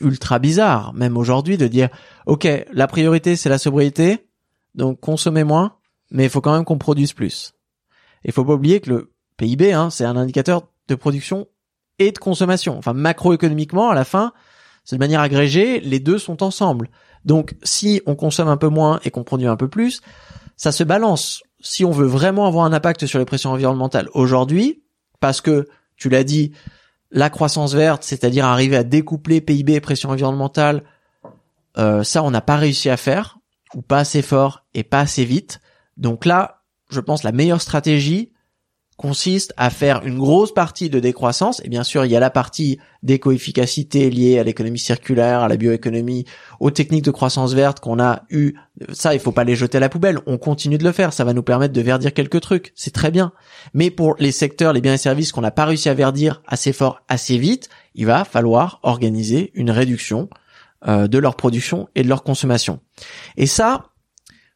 [0.00, 1.88] ultra bizarre, même aujourd'hui, de dire
[2.26, 4.26] ok, la priorité c'est la sobriété,
[4.74, 5.76] donc consommez moins,
[6.10, 7.54] mais il faut quand même qu'on produise plus.
[8.24, 11.46] Il faut pas oublier que le PIB, hein, c'est un indicateur de production
[12.00, 12.76] et de consommation.
[12.76, 14.32] Enfin, macroéconomiquement, à la fin,
[14.84, 16.90] c'est de manière agrégée, les deux sont ensemble.
[17.24, 20.00] Donc, si on consomme un peu moins et qu'on produit un peu plus,
[20.56, 21.42] ça se balance.
[21.60, 24.82] Si on veut vraiment avoir un impact sur les pressions environnementales aujourd'hui,
[25.20, 26.52] parce que, tu l'as dit,
[27.10, 30.84] la croissance verte, c'est-à-dire arriver à découpler PIB et pression environnementale,
[31.78, 33.38] euh, ça, on n'a pas réussi à faire,
[33.74, 35.60] ou pas assez fort et pas assez vite.
[35.96, 38.32] Donc là, je pense la meilleure stratégie
[39.00, 41.62] consiste à faire une grosse partie de décroissance.
[41.64, 45.56] Et bien sûr, il y a la partie d'éco-efficacité liée à l'économie circulaire, à la
[45.56, 46.26] bioéconomie,
[46.60, 48.52] aux techniques de croissance verte qu'on a eu.
[48.92, 50.18] Ça, il faut pas les jeter à la poubelle.
[50.26, 51.14] On continue de le faire.
[51.14, 52.74] Ça va nous permettre de verdir quelques trucs.
[52.76, 53.32] C'est très bien.
[53.72, 56.74] Mais pour les secteurs, les biens et services qu'on n'a pas réussi à verdir assez
[56.74, 60.28] fort, assez vite, il va falloir organiser une réduction
[60.86, 62.80] euh, de leur production et de leur consommation.
[63.38, 63.86] Et ça,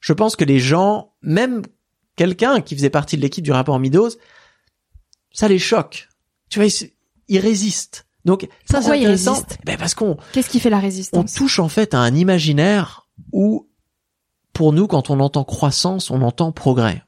[0.01, 1.63] je pense que les gens, même
[2.16, 4.11] quelqu'un qui faisait partie de l'équipe du rapport Meadows,
[5.33, 6.09] ça les choque.
[6.48, 6.90] Tu vois, ils,
[7.29, 8.07] ils résistent.
[8.24, 9.59] Donc ça, Pourquoi ils résistent?
[9.64, 13.07] Ben parce qu'on Qu'est-ce qui fait la on résistance touche en fait à un imaginaire
[13.33, 13.68] où,
[14.53, 17.03] pour nous, quand on entend croissance, on entend progrès.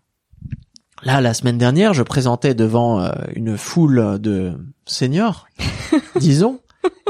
[1.02, 5.46] Là, la semaine dernière, je présentais devant euh, une foule de seniors,
[6.16, 6.60] disons.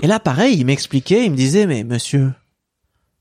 [0.02, 2.32] Et là, pareil, il m'expliquait, il me disait, mais monsieur,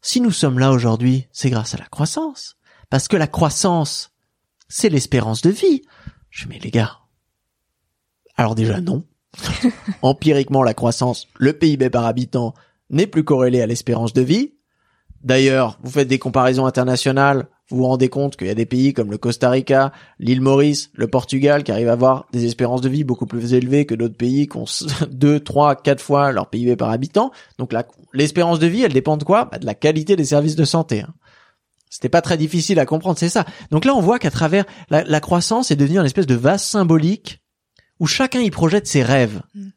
[0.02, 2.58] si nous sommes là aujourd'hui, c'est grâce à la croissance.
[2.90, 4.12] Parce que la croissance,
[4.68, 5.82] c'est l'espérance de vie.
[6.30, 6.98] Je mais les gars,
[8.36, 9.04] alors déjà non.
[10.02, 12.54] Empiriquement, la croissance, le PIB par habitant
[12.90, 14.54] n'est plus corrélé à l'espérance de vie.
[15.24, 18.94] D'ailleurs, vous faites des comparaisons internationales, vous vous rendez compte qu'il y a des pays
[18.94, 22.90] comme le Costa Rica, l'île Maurice, le Portugal qui arrivent à avoir des espérances de
[22.90, 24.66] vie beaucoup plus élevées que d'autres pays qui ont
[25.10, 27.32] 2, 3, 4 fois leur PIB par habitant.
[27.58, 27.74] Donc
[28.14, 29.46] l'espérance de vie, elle dépend de quoi?
[29.46, 31.02] Bah, De la qualité des services de santé.
[31.02, 31.14] hein.
[31.96, 33.46] C'était pas très difficile à comprendre, c'est ça.
[33.72, 36.62] Donc là, on voit qu'à travers la, la croissance est devenue une espèce de vase
[36.62, 37.40] symbolique
[38.02, 39.42] où chacun y projette ses rêves.
[39.54, 39.68] Mm.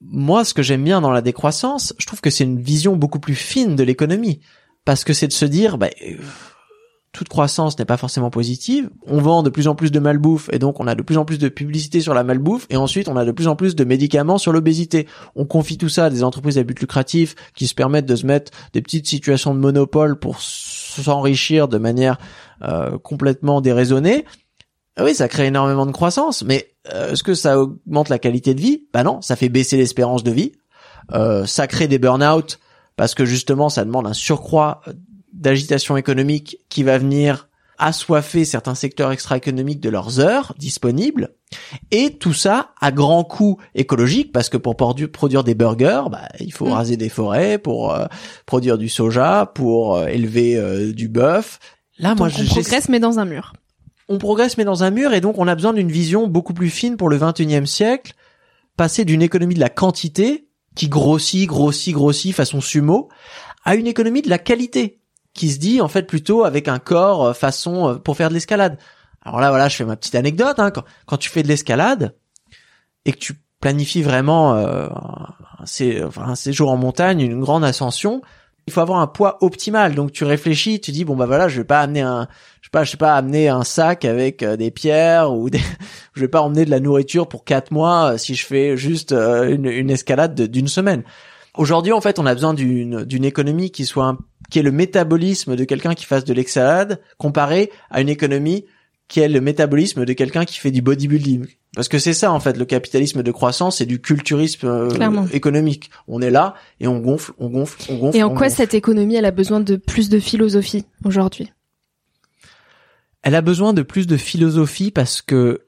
[0.00, 3.20] Moi, ce que j'aime bien dans la décroissance, je trouve que c'est une vision beaucoup
[3.20, 4.40] plus fine de l'économie.
[4.84, 6.16] Parce que c'est de se dire, bah, euh,
[7.12, 8.88] toute croissance n'est pas forcément positive.
[9.06, 11.26] On vend de plus en plus de malbouffe et donc on a de plus en
[11.26, 13.84] plus de publicité sur la malbouffe et ensuite on a de plus en plus de
[13.84, 15.06] médicaments sur l'obésité.
[15.36, 18.24] On confie tout ça à des entreprises à but lucratif qui se permettent de se
[18.24, 22.16] mettre des petites situations de monopole pour s'enrichir de manière
[22.62, 24.24] euh, complètement déraisonnée.
[24.96, 28.54] Ah Oui, ça crée énormément de croissance, mais euh, est-ce que ça augmente la qualité
[28.54, 28.84] de vie?
[28.92, 30.52] Bah non, ça fait baisser l'espérance de vie.
[31.12, 32.58] Euh, ça crée des burn-out
[32.96, 34.82] parce que justement, ça demande un surcroît
[35.32, 41.34] d'agitation économique qui va venir assoiffer certains secteurs extra-économiques de leurs heures disponibles.
[41.90, 46.52] Et tout ça à grand coût écologique parce que pour produire des burgers, bah, il
[46.52, 46.72] faut Mm.
[46.72, 48.06] raser des forêts, pour euh,
[48.46, 51.58] produire du soja, pour euh, élever euh, du bœuf.
[51.98, 53.52] Là, moi, on j'ai- progresse mais dans un mur.
[54.08, 56.70] on progresse mais dans un mur et donc on a besoin d'une vision beaucoup plus
[56.70, 58.12] fine pour le 21e siècle,
[58.76, 63.08] passer d'une économie de la quantité qui grossit, grossit, grossit façon sumo
[63.64, 65.00] à une économie de la qualité
[65.34, 68.34] qui se dit en fait plutôt avec un corps euh, façon euh, pour faire de
[68.34, 68.78] l'escalade.
[69.24, 70.72] Alors là voilà, je fais ma petite anecdote hein.
[71.06, 72.14] quand, tu fais de l'escalade
[73.04, 78.20] et que tu planifies vraiment euh, un, un séjour en montagne, une grande ascension,
[78.66, 79.94] il faut avoir un poids optimal.
[79.94, 82.28] Donc tu réfléchis, tu dis bon bah voilà, je vais pas amener un,
[82.60, 85.60] je sais pas, je sais pas amener un sac avec euh, des pierres ou des,
[86.14, 89.66] je vais pas emmener de la nourriture pour quatre mois si je fais juste une,
[89.66, 91.04] une escalade d'une semaine.
[91.56, 94.16] Aujourd'hui en fait, on a besoin d'une d'une économie qui soit
[94.50, 98.64] qui est le métabolisme de quelqu'un qui fasse de l'escalade comparé à une économie
[99.08, 101.46] qui est le métabolisme de quelqu'un qui fait du bodybuilding.
[101.74, 105.90] Parce que c'est ça en fait le capitalisme de croissance, c'est du culturisme euh, économique.
[106.08, 108.16] On est là et on gonfle, on gonfle, on gonfle.
[108.16, 111.52] Et en quoi cette économie elle a besoin de plus de philosophie aujourd'hui?
[113.22, 115.66] Elle a besoin de plus de philosophie parce que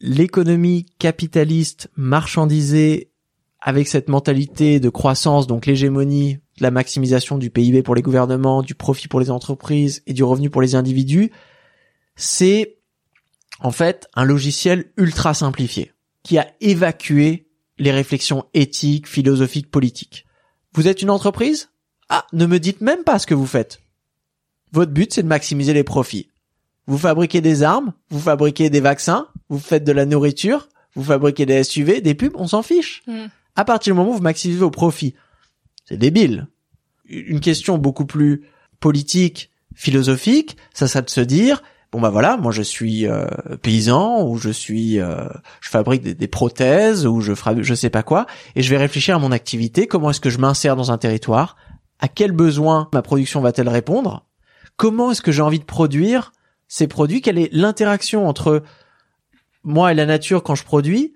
[0.00, 3.10] l'économie capitaliste marchandisée
[3.66, 8.74] avec cette mentalité de croissance, donc l'hégémonie, la maximisation du PIB pour les gouvernements, du
[8.74, 11.32] profit pour les entreprises et du revenu pour les individus,
[12.14, 12.76] c'est
[13.60, 17.48] en fait un logiciel ultra simplifié qui a évacué
[17.78, 20.26] les réflexions éthiques, philosophiques, politiques.
[20.74, 21.70] Vous êtes une entreprise?
[22.10, 23.80] Ah, ne me dites même pas ce que vous faites.
[24.72, 26.28] Votre but, c'est de maximiser les profits.
[26.86, 31.46] Vous fabriquez des armes, vous fabriquez des vaccins, vous faites de la nourriture, vous fabriquez
[31.46, 33.02] des SUV, des pubs, on s'en fiche.
[33.06, 33.28] Mm.
[33.56, 35.14] À partir du moment où vous maximisez vos profits.
[35.84, 36.48] C'est débile.
[37.06, 38.44] Une question beaucoup plus
[38.80, 41.62] politique, philosophique, ça, ça de se dire,
[41.92, 43.26] bon bah voilà, moi je suis euh,
[43.62, 45.28] paysan ou je suis, euh,
[45.60, 49.16] je fabrique des, prothèses ou je ferai je sais pas quoi, et je vais réfléchir
[49.16, 51.56] à mon activité, comment est-ce que je m'insère dans un territoire,
[51.98, 54.26] à quel besoin ma production va-t-elle répondre,
[54.76, 56.32] comment est-ce que j'ai envie de produire
[56.68, 58.62] ces produits, quelle est l'interaction entre
[59.62, 61.14] moi et la nature quand je produis.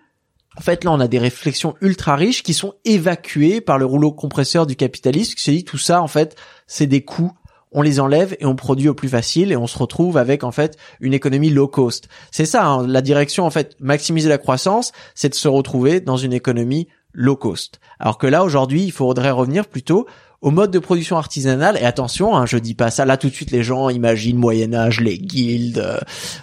[0.59, 4.11] En fait, là, on a des réflexions ultra riches qui sont évacuées par le rouleau
[4.11, 7.33] compresseur du capitalisme qui se dit tout ça, en fait, c'est des coûts
[7.71, 10.53] on les enlève et on produit au plus facile et on se retrouve avec en
[10.53, 12.09] fait une économie low cost.
[12.31, 16.17] C'est ça hein, la direction en fait maximiser la croissance, c'est de se retrouver dans
[16.17, 17.79] une économie low cost.
[17.99, 20.07] Alors que là aujourd'hui, il faudrait revenir plutôt
[20.41, 23.35] au mode de production artisanale et attention, hein, je dis pas ça là tout de
[23.35, 25.99] suite les gens imaginent Moyen Âge, les guildes, euh,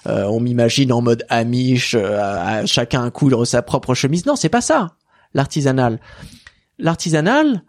[0.07, 4.25] euh, on m'imagine en mode Amish, euh, chacun un couleur sa propre chemise.
[4.25, 4.95] Non, c'est pas ça.
[5.33, 5.99] L'artisanal,
[6.77, 7.63] l'artisanal,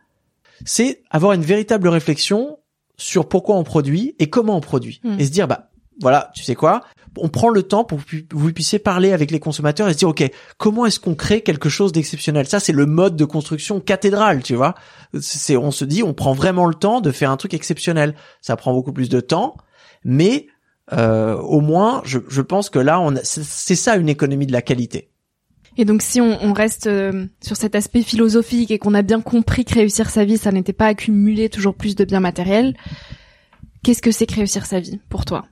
[0.64, 2.58] c'est avoir une véritable réflexion
[2.96, 5.00] sur pourquoi on produit et comment on produit.
[5.04, 5.20] Hmm.
[5.20, 6.82] Et se dire, bah, voilà, tu sais quoi,
[7.18, 10.08] on prend le temps pour que vous puissiez parler avec les consommateurs et se dire,
[10.08, 10.24] OK,
[10.58, 12.46] comment est-ce qu'on crée quelque chose d'exceptionnel?
[12.46, 14.74] Ça, c'est le mode de construction cathédrale, tu vois.
[15.20, 18.14] C'est, on se dit, on prend vraiment le temps de faire un truc exceptionnel.
[18.40, 19.56] Ça prend beaucoup plus de temps,
[20.04, 20.46] mais
[20.92, 24.62] euh, au moins, je, je pense que là, on c'est ça une économie de la
[24.62, 25.10] qualité.
[25.78, 29.64] Et donc si on, reste euh, sur cet aspect philosophique et qu'on a bien compris
[29.64, 32.74] que réussir sa vie, ça n'était pas accumuler toujours plus de biens matériels,
[33.82, 35.44] qu'est-ce que c'est que réussir sa vie pour toi?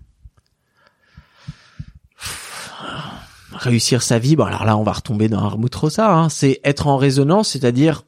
[3.55, 6.87] Réussir sa vie, bon alors là on va retomber dans trop ça, hein, c'est être
[6.87, 8.03] en résonance, c'est-à-dire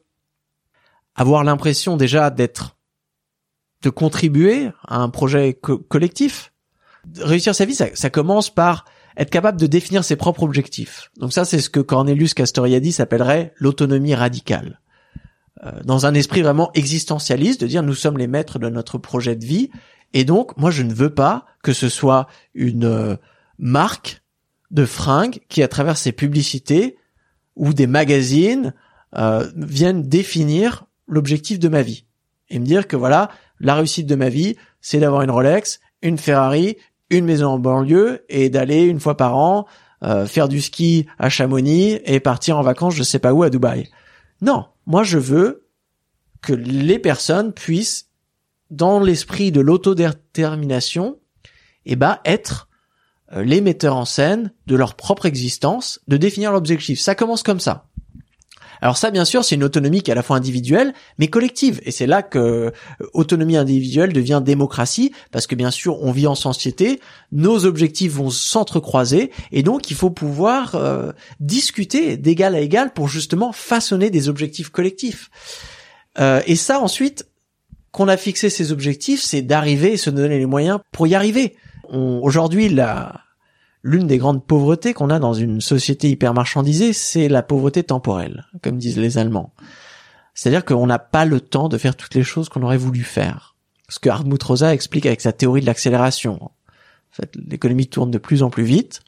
[1.15, 2.77] avoir l'impression déjà d'être,
[3.81, 6.53] de contribuer à un projet collectif.
[7.19, 8.85] Réussir sa vie, ça commence par
[9.17, 11.11] être capable de définir ses propres objectifs.
[11.17, 14.79] Donc ça, c'est ce que Cornelius Castoriadis s'appellerait l'autonomie radicale.
[15.63, 19.35] Euh, dans un esprit vraiment existentialiste, de dire nous sommes les maîtres de notre projet
[19.35, 19.71] de vie,
[20.13, 23.15] et donc moi je ne veux pas que ce soit une euh,
[23.57, 24.21] marque
[24.71, 26.97] de fringues qui, à travers ses publicités
[27.55, 28.73] ou des magazines,
[29.15, 32.05] euh, viennent définir l'objectif de ma vie
[32.49, 36.17] et me dire que voilà, la réussite de ma vie, c'est d'avoir une Rolex, une
[36.17, 36.77] Ferrari,
[37.09, 39.65] une maison en banlieue et d'aller une fois par an
[40.03, 43.49] euh, faire du ski à Chamonix et partir en vacances je sais pas où à
[43.49, 43.89] Dubaï.
[44.41, 45.67] Non, moi je veux
[46.41, 48.09] que les personnes puissent
[48.69, 51.17] dans l'esprit de l'autodétermination
[51.85, 52.67] eh ben être
[53.35, 56.99] les metteurs en scène de leur propre existence, de définir l'objectif.
[56.99, 57.87] Ça commence comme ça.
[58.81, 61.81] Alors ça, bien sûr, c'est une autonomie qui est à la fois individuelle, mais collective.
[61.83, 62.71] Et c'est là que euh,
[63.13, 66.99] autonomie individuelle devient démocratie, parce que bien sûr, on vit en société,
[67.31, 73.07] nos objectifs vont s'entrecroiser, et donc il faut pouvoir euh, discuter d'égal à égal pour
[73.07, 75.29] justement façonner des objectifs collectifs.
[76.19, 77.27] Euh, et ça, ensuite,
[77.91, 81.55] qu'on a fixé ces objectifs, c'est d'arriver et se donner les moyens pour y arriver.
[81.89, 83.21] Aujourd'hui, la
[83.87, 88.45] l'une des grandes pauvretés qu'on a dans une société hyper marchandisée, c'est la pauvreté temporelle,
[88.61, 89.53] comme disent les Allemands.
[90.33, 93.55] C'est-à-dire qu'on n'a pas le temps de faire toutes les choses qu'on aurait voulu faire.
[93.87, 96.37] Ce que Hartmut Rosa explique avec sa théorie de l'accélération.
[96.43, 96.51] En
[97.13, 99.01] fait, l'économie tourne de plus en plus vite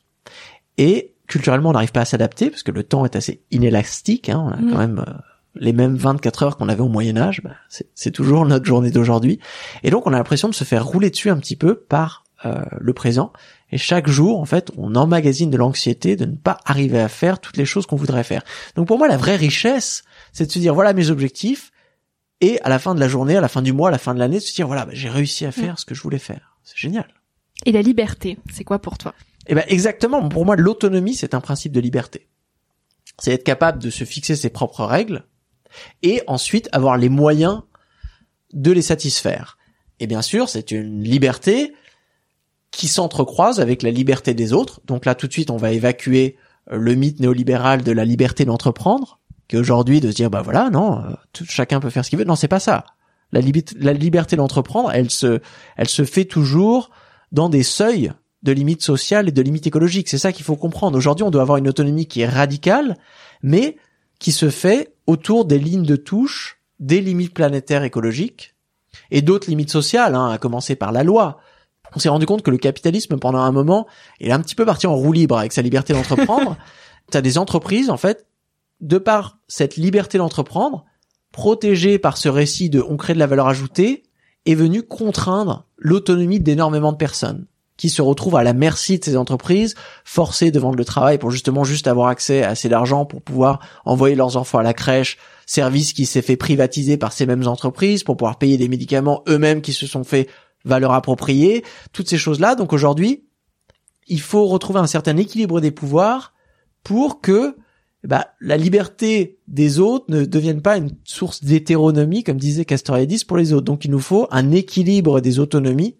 [0.78, 4.30] et culturellement, on n'arrive pas à s'adapter parce que le temps est assez inélastique.
[4.30, 4.42] Hein.
[4.46, 4.72] On a Mm.
[4.72, 5.14] quand même euh,
[5.56, 7.42] les mêmes 24 heures qu'on avait au Moyen Âge.
[7.44, 7.52] Bah,
[7.94, 9.40] c'est toujours notre journée d'aujourd'hui.
[9.84, 12.64] Et donc, on a l'impression de se faire rouler dessus un petit peu par euh,
[12.80, 13.34] le présent.
[13.72, 17.40] Et chaque jour, en fait, on emmagasine de l'anxiété de ne pas arriver à faire
[17.40, 18.44] toutes les choses qu'on voudrait faire.
[18.76, 21.72] Donc, pour moi, la vraie richesse, c'est de se dire voilà mes objectifs.
[22.42, 24.14] Et à la fin de la journée, à la fin du mois, à la fin
[24.14, 26.20] de l'année, de se dire voilà, bah, j'ai réussi à faire ce que je voulais
[26.20, 26.58] faire.
[26.64, 27.08] C'est génial.
[27.66, 29.14] Et la liberté, c'est quoi pour toi?
[29.48, 30.30] Eh ben exactement.
[30.30, 32.28] Pour moi, l'autonomie, c'est un principe de liberté.
[33.20, 35.26] C'est être capable de se fixer ses propres règles
[36.04, 37.64] et ensuite avoir les moyens
[38.54, 39.58] de les satisfaire.
[40.00, 41.74] Et bien sûr, c'est une liberté
[42.72, 44.82] qui s'entrecroise avec la liberté des autres.
[44.86, 46.38] Donc là, tout de suite, on va évacuer
[46.72, 50.70] euh, le mythe néolibéral de la liberté d'entreprendre, qui aujourd'hui de se dire, bah voilà,
[50.70, 52.26] non, euh, tout- chacun peut faire ce qu'il veut.
[52.26, 52.86] Non, c'est pas ça.
[53.32, 53.42] La,
[53.80, 55.40] la liberté d'entreprendre, elle se,
[55.78, 56.90] elle se fait toujours
[57.32, 58.12] dans des seuils
[58.42, 60.10] de limites sociales et de limites écologiques.
[60.10, 60.98] C'est ça qu'il faut comprendre.
[60.98, 62.98] Aujourd'hui, on doit avoir une autonomie qui est radicale,
[63.44, 63.78] mais
[64.20, 68.56] qui se fait autour des lignes de touche, des limites planétaires écologiques
[69.12, 71.40] et d'autres limites sociales, hein, à commencer par la loi.
[71.96, 73.88] On s'est rendu compte que le capitalisme, pendant un moment,
[74.20, 76.58] est un petit peu parti en roue libre avec sa liberté d'entreprendre.
[77.12, 78.28] T'as des entreprises, en fait,
[78.82, 80.86] de par cette liberté d'entreprendre,
[81.32, 84.04] protégées par ce récit de on crée de la valeur ajoutée,
[84.46, 87.46] est venu contraindre l'autonomie d'énormément de personnes
[87.80, 89.74] qui se retrouvent à la merci de ces entreprises,
[90.04, 93.60] forcées de vendre le travail pour justement juste avoir accès à assez d'argent pour pouvoir
[93.86, 98.04] envoyer leurs enfants à la crèche, service qui s'est fait privatiser par ces mêmes entreprises
[98.04, 100.28] pour pouvoir payer des médicaments eux-mêmes qui se sont fait
[100.66, 102.56] valeur appropriée, toutes ces choses-là.
[102.56, 103.26] Donc aujourd'hui,
[104.08, 106.34] il faut retrouver un certain équilibre des pouvoirs
[106.84, 107.56] pour que
[108.04, 113.38] bah, la liberté des autres ne devienne pas une source d'hétéronomie, comme disait Castoriadis, pour
[113.38, 113.66] les autres.
[113.66, 115.98] Donc il nous faut un équilibre des autonomies.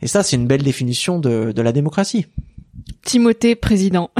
[0.00, 2.26] Et ça, c'est une belle définition de, de la démocratie.
[3.04, 4.10] Timothée, président.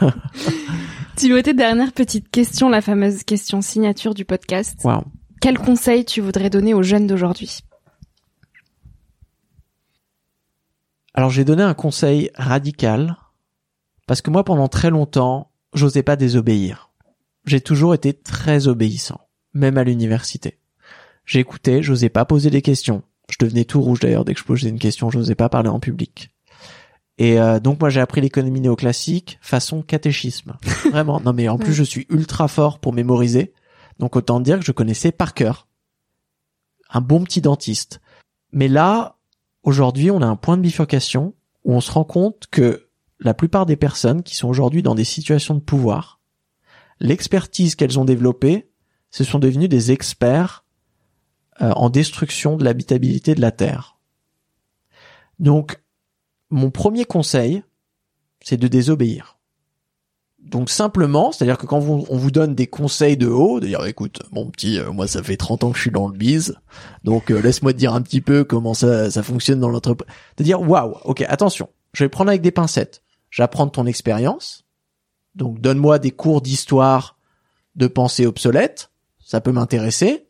[1.16, 4.78] Timothée, dernière petite question, la fameuse question signature du podcast.
[4.84, 5.04] Wow.
[5.40, 7.60] Quel conseil tu voudrais donner aux jeunes d'aujourd'hui?
[11.14, 13.16] Alors j'ai donné un conseil radical,
[14.06, 16.90] parce que moi pendant très longtemps, j'osais pas désobéir.
[17.46, 19.20] J'ai toujours été très obéissant,
[19.52, 20.58] même à l'université.
[21.24, 23.02] J'écoutais, j'osais pas poser des questions.
[23.30, 25.80] Je devenais tout rouge d'ailleurs dès que je posais une question, j'osais pas parler en
[25.80, 26.30] public.
[27.16, 30.56] Et euh, donc moi j'ai appris l'économie néoclassique façon catéchisme.
[30.90, 31.20] Vraiment.
[31.20, 33.54] Non mais en plus je suis ultra fort pour mémoriser.
[34.00, 35.68] Donc autant dire que je connaissais par cœur.
[36.90, 38.00] Un bon petit dentiste.
[38.52, 39.13] Mais là,
[39.64, 41.34] aujourd'hui, on a un point de bifurcation
[41.64, 42.88] où on se rend compte que
[43.20, 46.20] la plupart des personnes qui sont aujourd'hui dans des situations de pouvoir,
[47.00, 48.70] l'expertise qu'elles ont développée,
[49.10, 50.64] ce sont devenus des experts
[51.62, 53.98] euh, en destruction de l'habitabilité de la Terre.
[55.38, 55.82] Donc,
[56.50, 57.62] mon premier conseil,
[58.40, 59.38] c'est de désobéir.
[60.44, 64.22] Donc simplement, c'est-à-dire que quand on vous donne des conseils de haut, de dire écoute,
[64.30, 66.56] mon petit, euh, moi ça fait 30 ans que je suis dans le bise,
[67.02, 70.06] donc euh, laisse-moi te dire un petit peu comment ça, ça fonctionne dans l'entreprise.
[70.36, 73.02] De dire waouh, ok, attention, je vais prendre avec des pincettes.
[73.30, 74.64] J'apprends de ton expérience,
[75.34, 77.18] donc donne-moi des cours d'histoire
[77.74, 78.90] de pensée obsolète,
[79.24, 80.26] ça peut m'intéresser.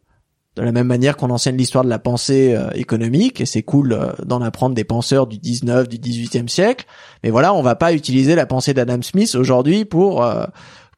[0.56, 3.92] De la même manière qu'on enseigne l'histoire de la pensée euh, économique, et c'est cool
[3.92, 6.86] euh, d'en apprendre des penseurs du 19, du 18e siècle.
[7.24, 10.46] Mais voilà, on va pas utiliser la pensée d'Adam Smith aujourd'hui pour euh,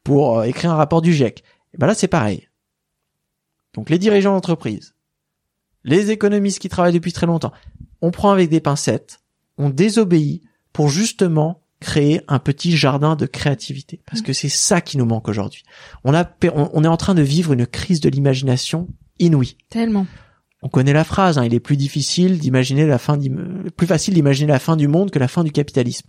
[0.03, 1.43] pour euh, écrire un rapport du GIEC.
[1.73, 2.47] Et ben là, c'est pareil.
[3.73, 4.93] Donc les dirigeants d'entreprise,
[5.83, 7.51] les économistes qui travaillent depuis très longtemps,
[8.01, 9.21] on prend avec des pincettes,
[9.57, 14.01] on désobéit pour justement créer un petit jardin de créativité.
[14.05, 15.63] Parce que c'est ça qui nous manque aujourd'hui.
[16.03, 18.87] On a, per- on on est en train de vivre une crise de l'imagination
[19.19, 19.57] inouïe.
[19.69, 20.05] Tellement.
[20.63, 23.17] On connaît la phrase, hein, il est plus difficile d'imaginer la fin,
[23.75, 26.07] plus facile d'imaginer la fin du monde que la fin du capitalisme.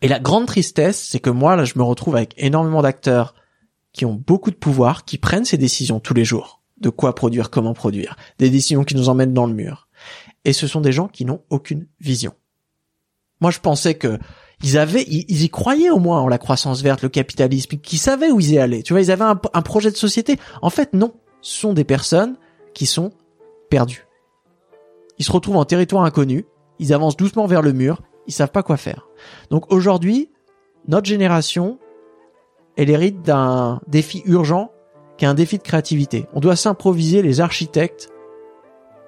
[0.00, 3.34] Et la grande tristesse, c'est que moi, là, je me retrouve avec énormément d'acteurs
[3.92, 6.62] qui ont beaucoup de pouvoir, qui prennent ces décisions tous les jours.
[6.80, 8.16] De quoi produire, comment produire.
[8.38, 9.88] Des décisions qui nous emmènent dans le mur.
[10.44, 12.32] Et ce sont des gens qui n'ont aucune vision.
[13.40, 14.18] Moi, je pensais que
[14.62, 17.98] ils avaient, ils, ils y croyaient au moins en la croissance verte, le capitalisme, qui
[17.98, 18.82] savaient où ils y allaient.
[18.82, 20.38] Tu vois, ils avaient un, un projet de société.
[20.62, 21.12] En fait, non.
[21.42, 22.36] Sont des personnes
[22.74, 23.10] qui sont
[23.68, 24.06] perdues.
[25.18, 26.46] Ils se retrouvent en territoire inconnu.
[26.78, 28.02] Ils avancent doucement vers le mur.
[28.26, 29.08] Ils savent pas quoi faire.
[29.50, 30.30] Donc aujourd'hui,
[30.88, 31.78] notre génération,
[32.76, 34.70] elle hérite d'un défi urgent
[35.16, 36.26] qui est un défi de créativité.
[36.32, 38.10] On doit s'improviser les architectes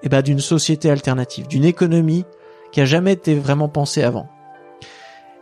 [0.03, 2.25] eh ben, d'une société alternative, d'une économie
[2.73, 4.29] qui a jamais été vraiment pensée avant.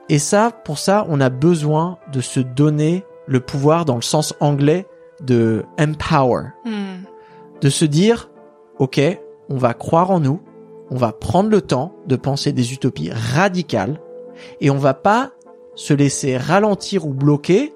[0.09, 4.35] Et ça, pour ça, on a besoin de se donner le pouvoir dans le sens
[4.41, 4.87] anglais
[5.21, 7.05] de empower, Hmm.
[7.61, 8.31] de se dire,
[8.79, 9.01] ok,
[9.49, 10.41] on va croire en nous,
[10.91, 14.01] on va prendre le temps de penser des utopies radicales,
[14.63, 15.33] Et on va pas
[15.75, 17.75] se laisser ralentir ou bloquer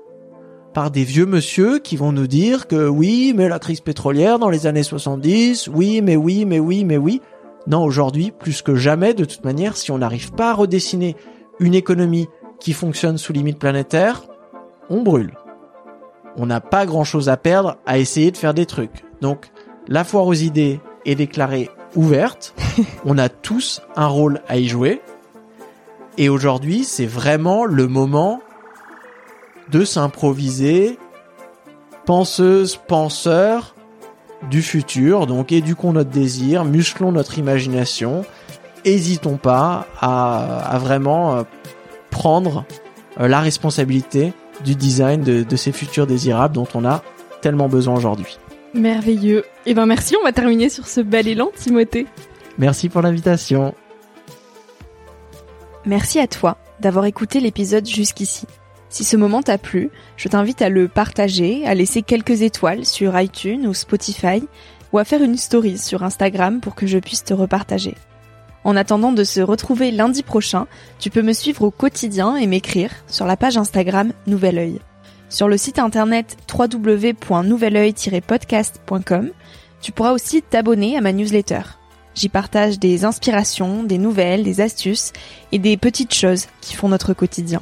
[0.73, 4.49] par des vieux monsieur qui vont nous dire que oui, mais la crise pétrolière dans
[4.49, 7.21] les années 70, oui, mais oui, mais oui, mais oui.
[7.67, 11.17] Non, aujourd'hui, plus que jamais, de toute manière, si on n'arrive pas à redessiner
[11.61, 12.29] une économie
[12.61, 14.23] qui fonctionne sous limite planétaire,
[14.89, 15.35] on brûle.
[16.37, 19.05] On n'a pas grand chose à perdre à essayer de faire des trucs.
[19.20, 19.51] Donc,
[19.87, 22.55] la foire aux idées est déclarée ouverte.
[23.05, 25.01] on a tous un rôle à y jouer.
[26.18, 28.41] Et aujourd'hui, c'est vraiment le moment
[29.70, 30.99] de s'improviser
[32.05, 33.74] penseuse, penseur
[34.51, 35.26] du futur.
[35.26, 38.24] Donc éduquons notre désir, musclons notre imagination,
[38.85, 41.43] hésitons pas à, vraiment euh,
[42.11, 42.64] prendre
[43.20, 44.32] euh, la responsabilité
[44.65, 47.03] du design de, de ces futurs désirables dont on a
[47.41, 48.39] tellement besoin aujourd'hui.
[48.75, 49.45] Merveilleux.
[49.67, 52.07] Et eh ben merci, on va terminer sur ce bel élan, Timothée.
[52.59, 53.75] Merci pour l'invitation.
[55.87, 58.47] Merci à toi d'avoir écouté l'épisode jusqu'ici.
[58.89, 63.19] Si ce moment t'a plu, je t'invite à le partager, à laisser quelques étoiles sur
[63.19, 64.43] iTunes ou Spotify,
[64.93, 67.95] ou à faire une story sur Instagram pour que je puisse te repartager.
[68.65, 70.67] En attendant de se retrouver lundi prochain,
[70.99, 74.81] tu peux me suivre au quotidien et m'écrire sur la page Instagram Nouvel Oeil.
[75.29, 79.31] Sur le site internet www.nouveloeil-podcast.com,
[79.83, 81.61] tu pourras aussi t'abonner à ma newsletter.
[82.15, 85.12] J'y partage des inspirations, des nouvelles, des astuces
[85.53, 87.61] et des petites choses qui font notre quotidien.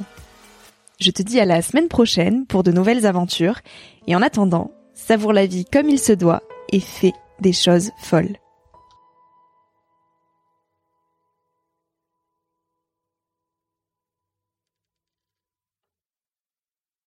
[1.01, 3.59] Je te dis à la semaine prochaine pour de nouvelles aventures
[4.07, 8.37] et en attendant, savoure la vie comme il se doit et fais des choses folles.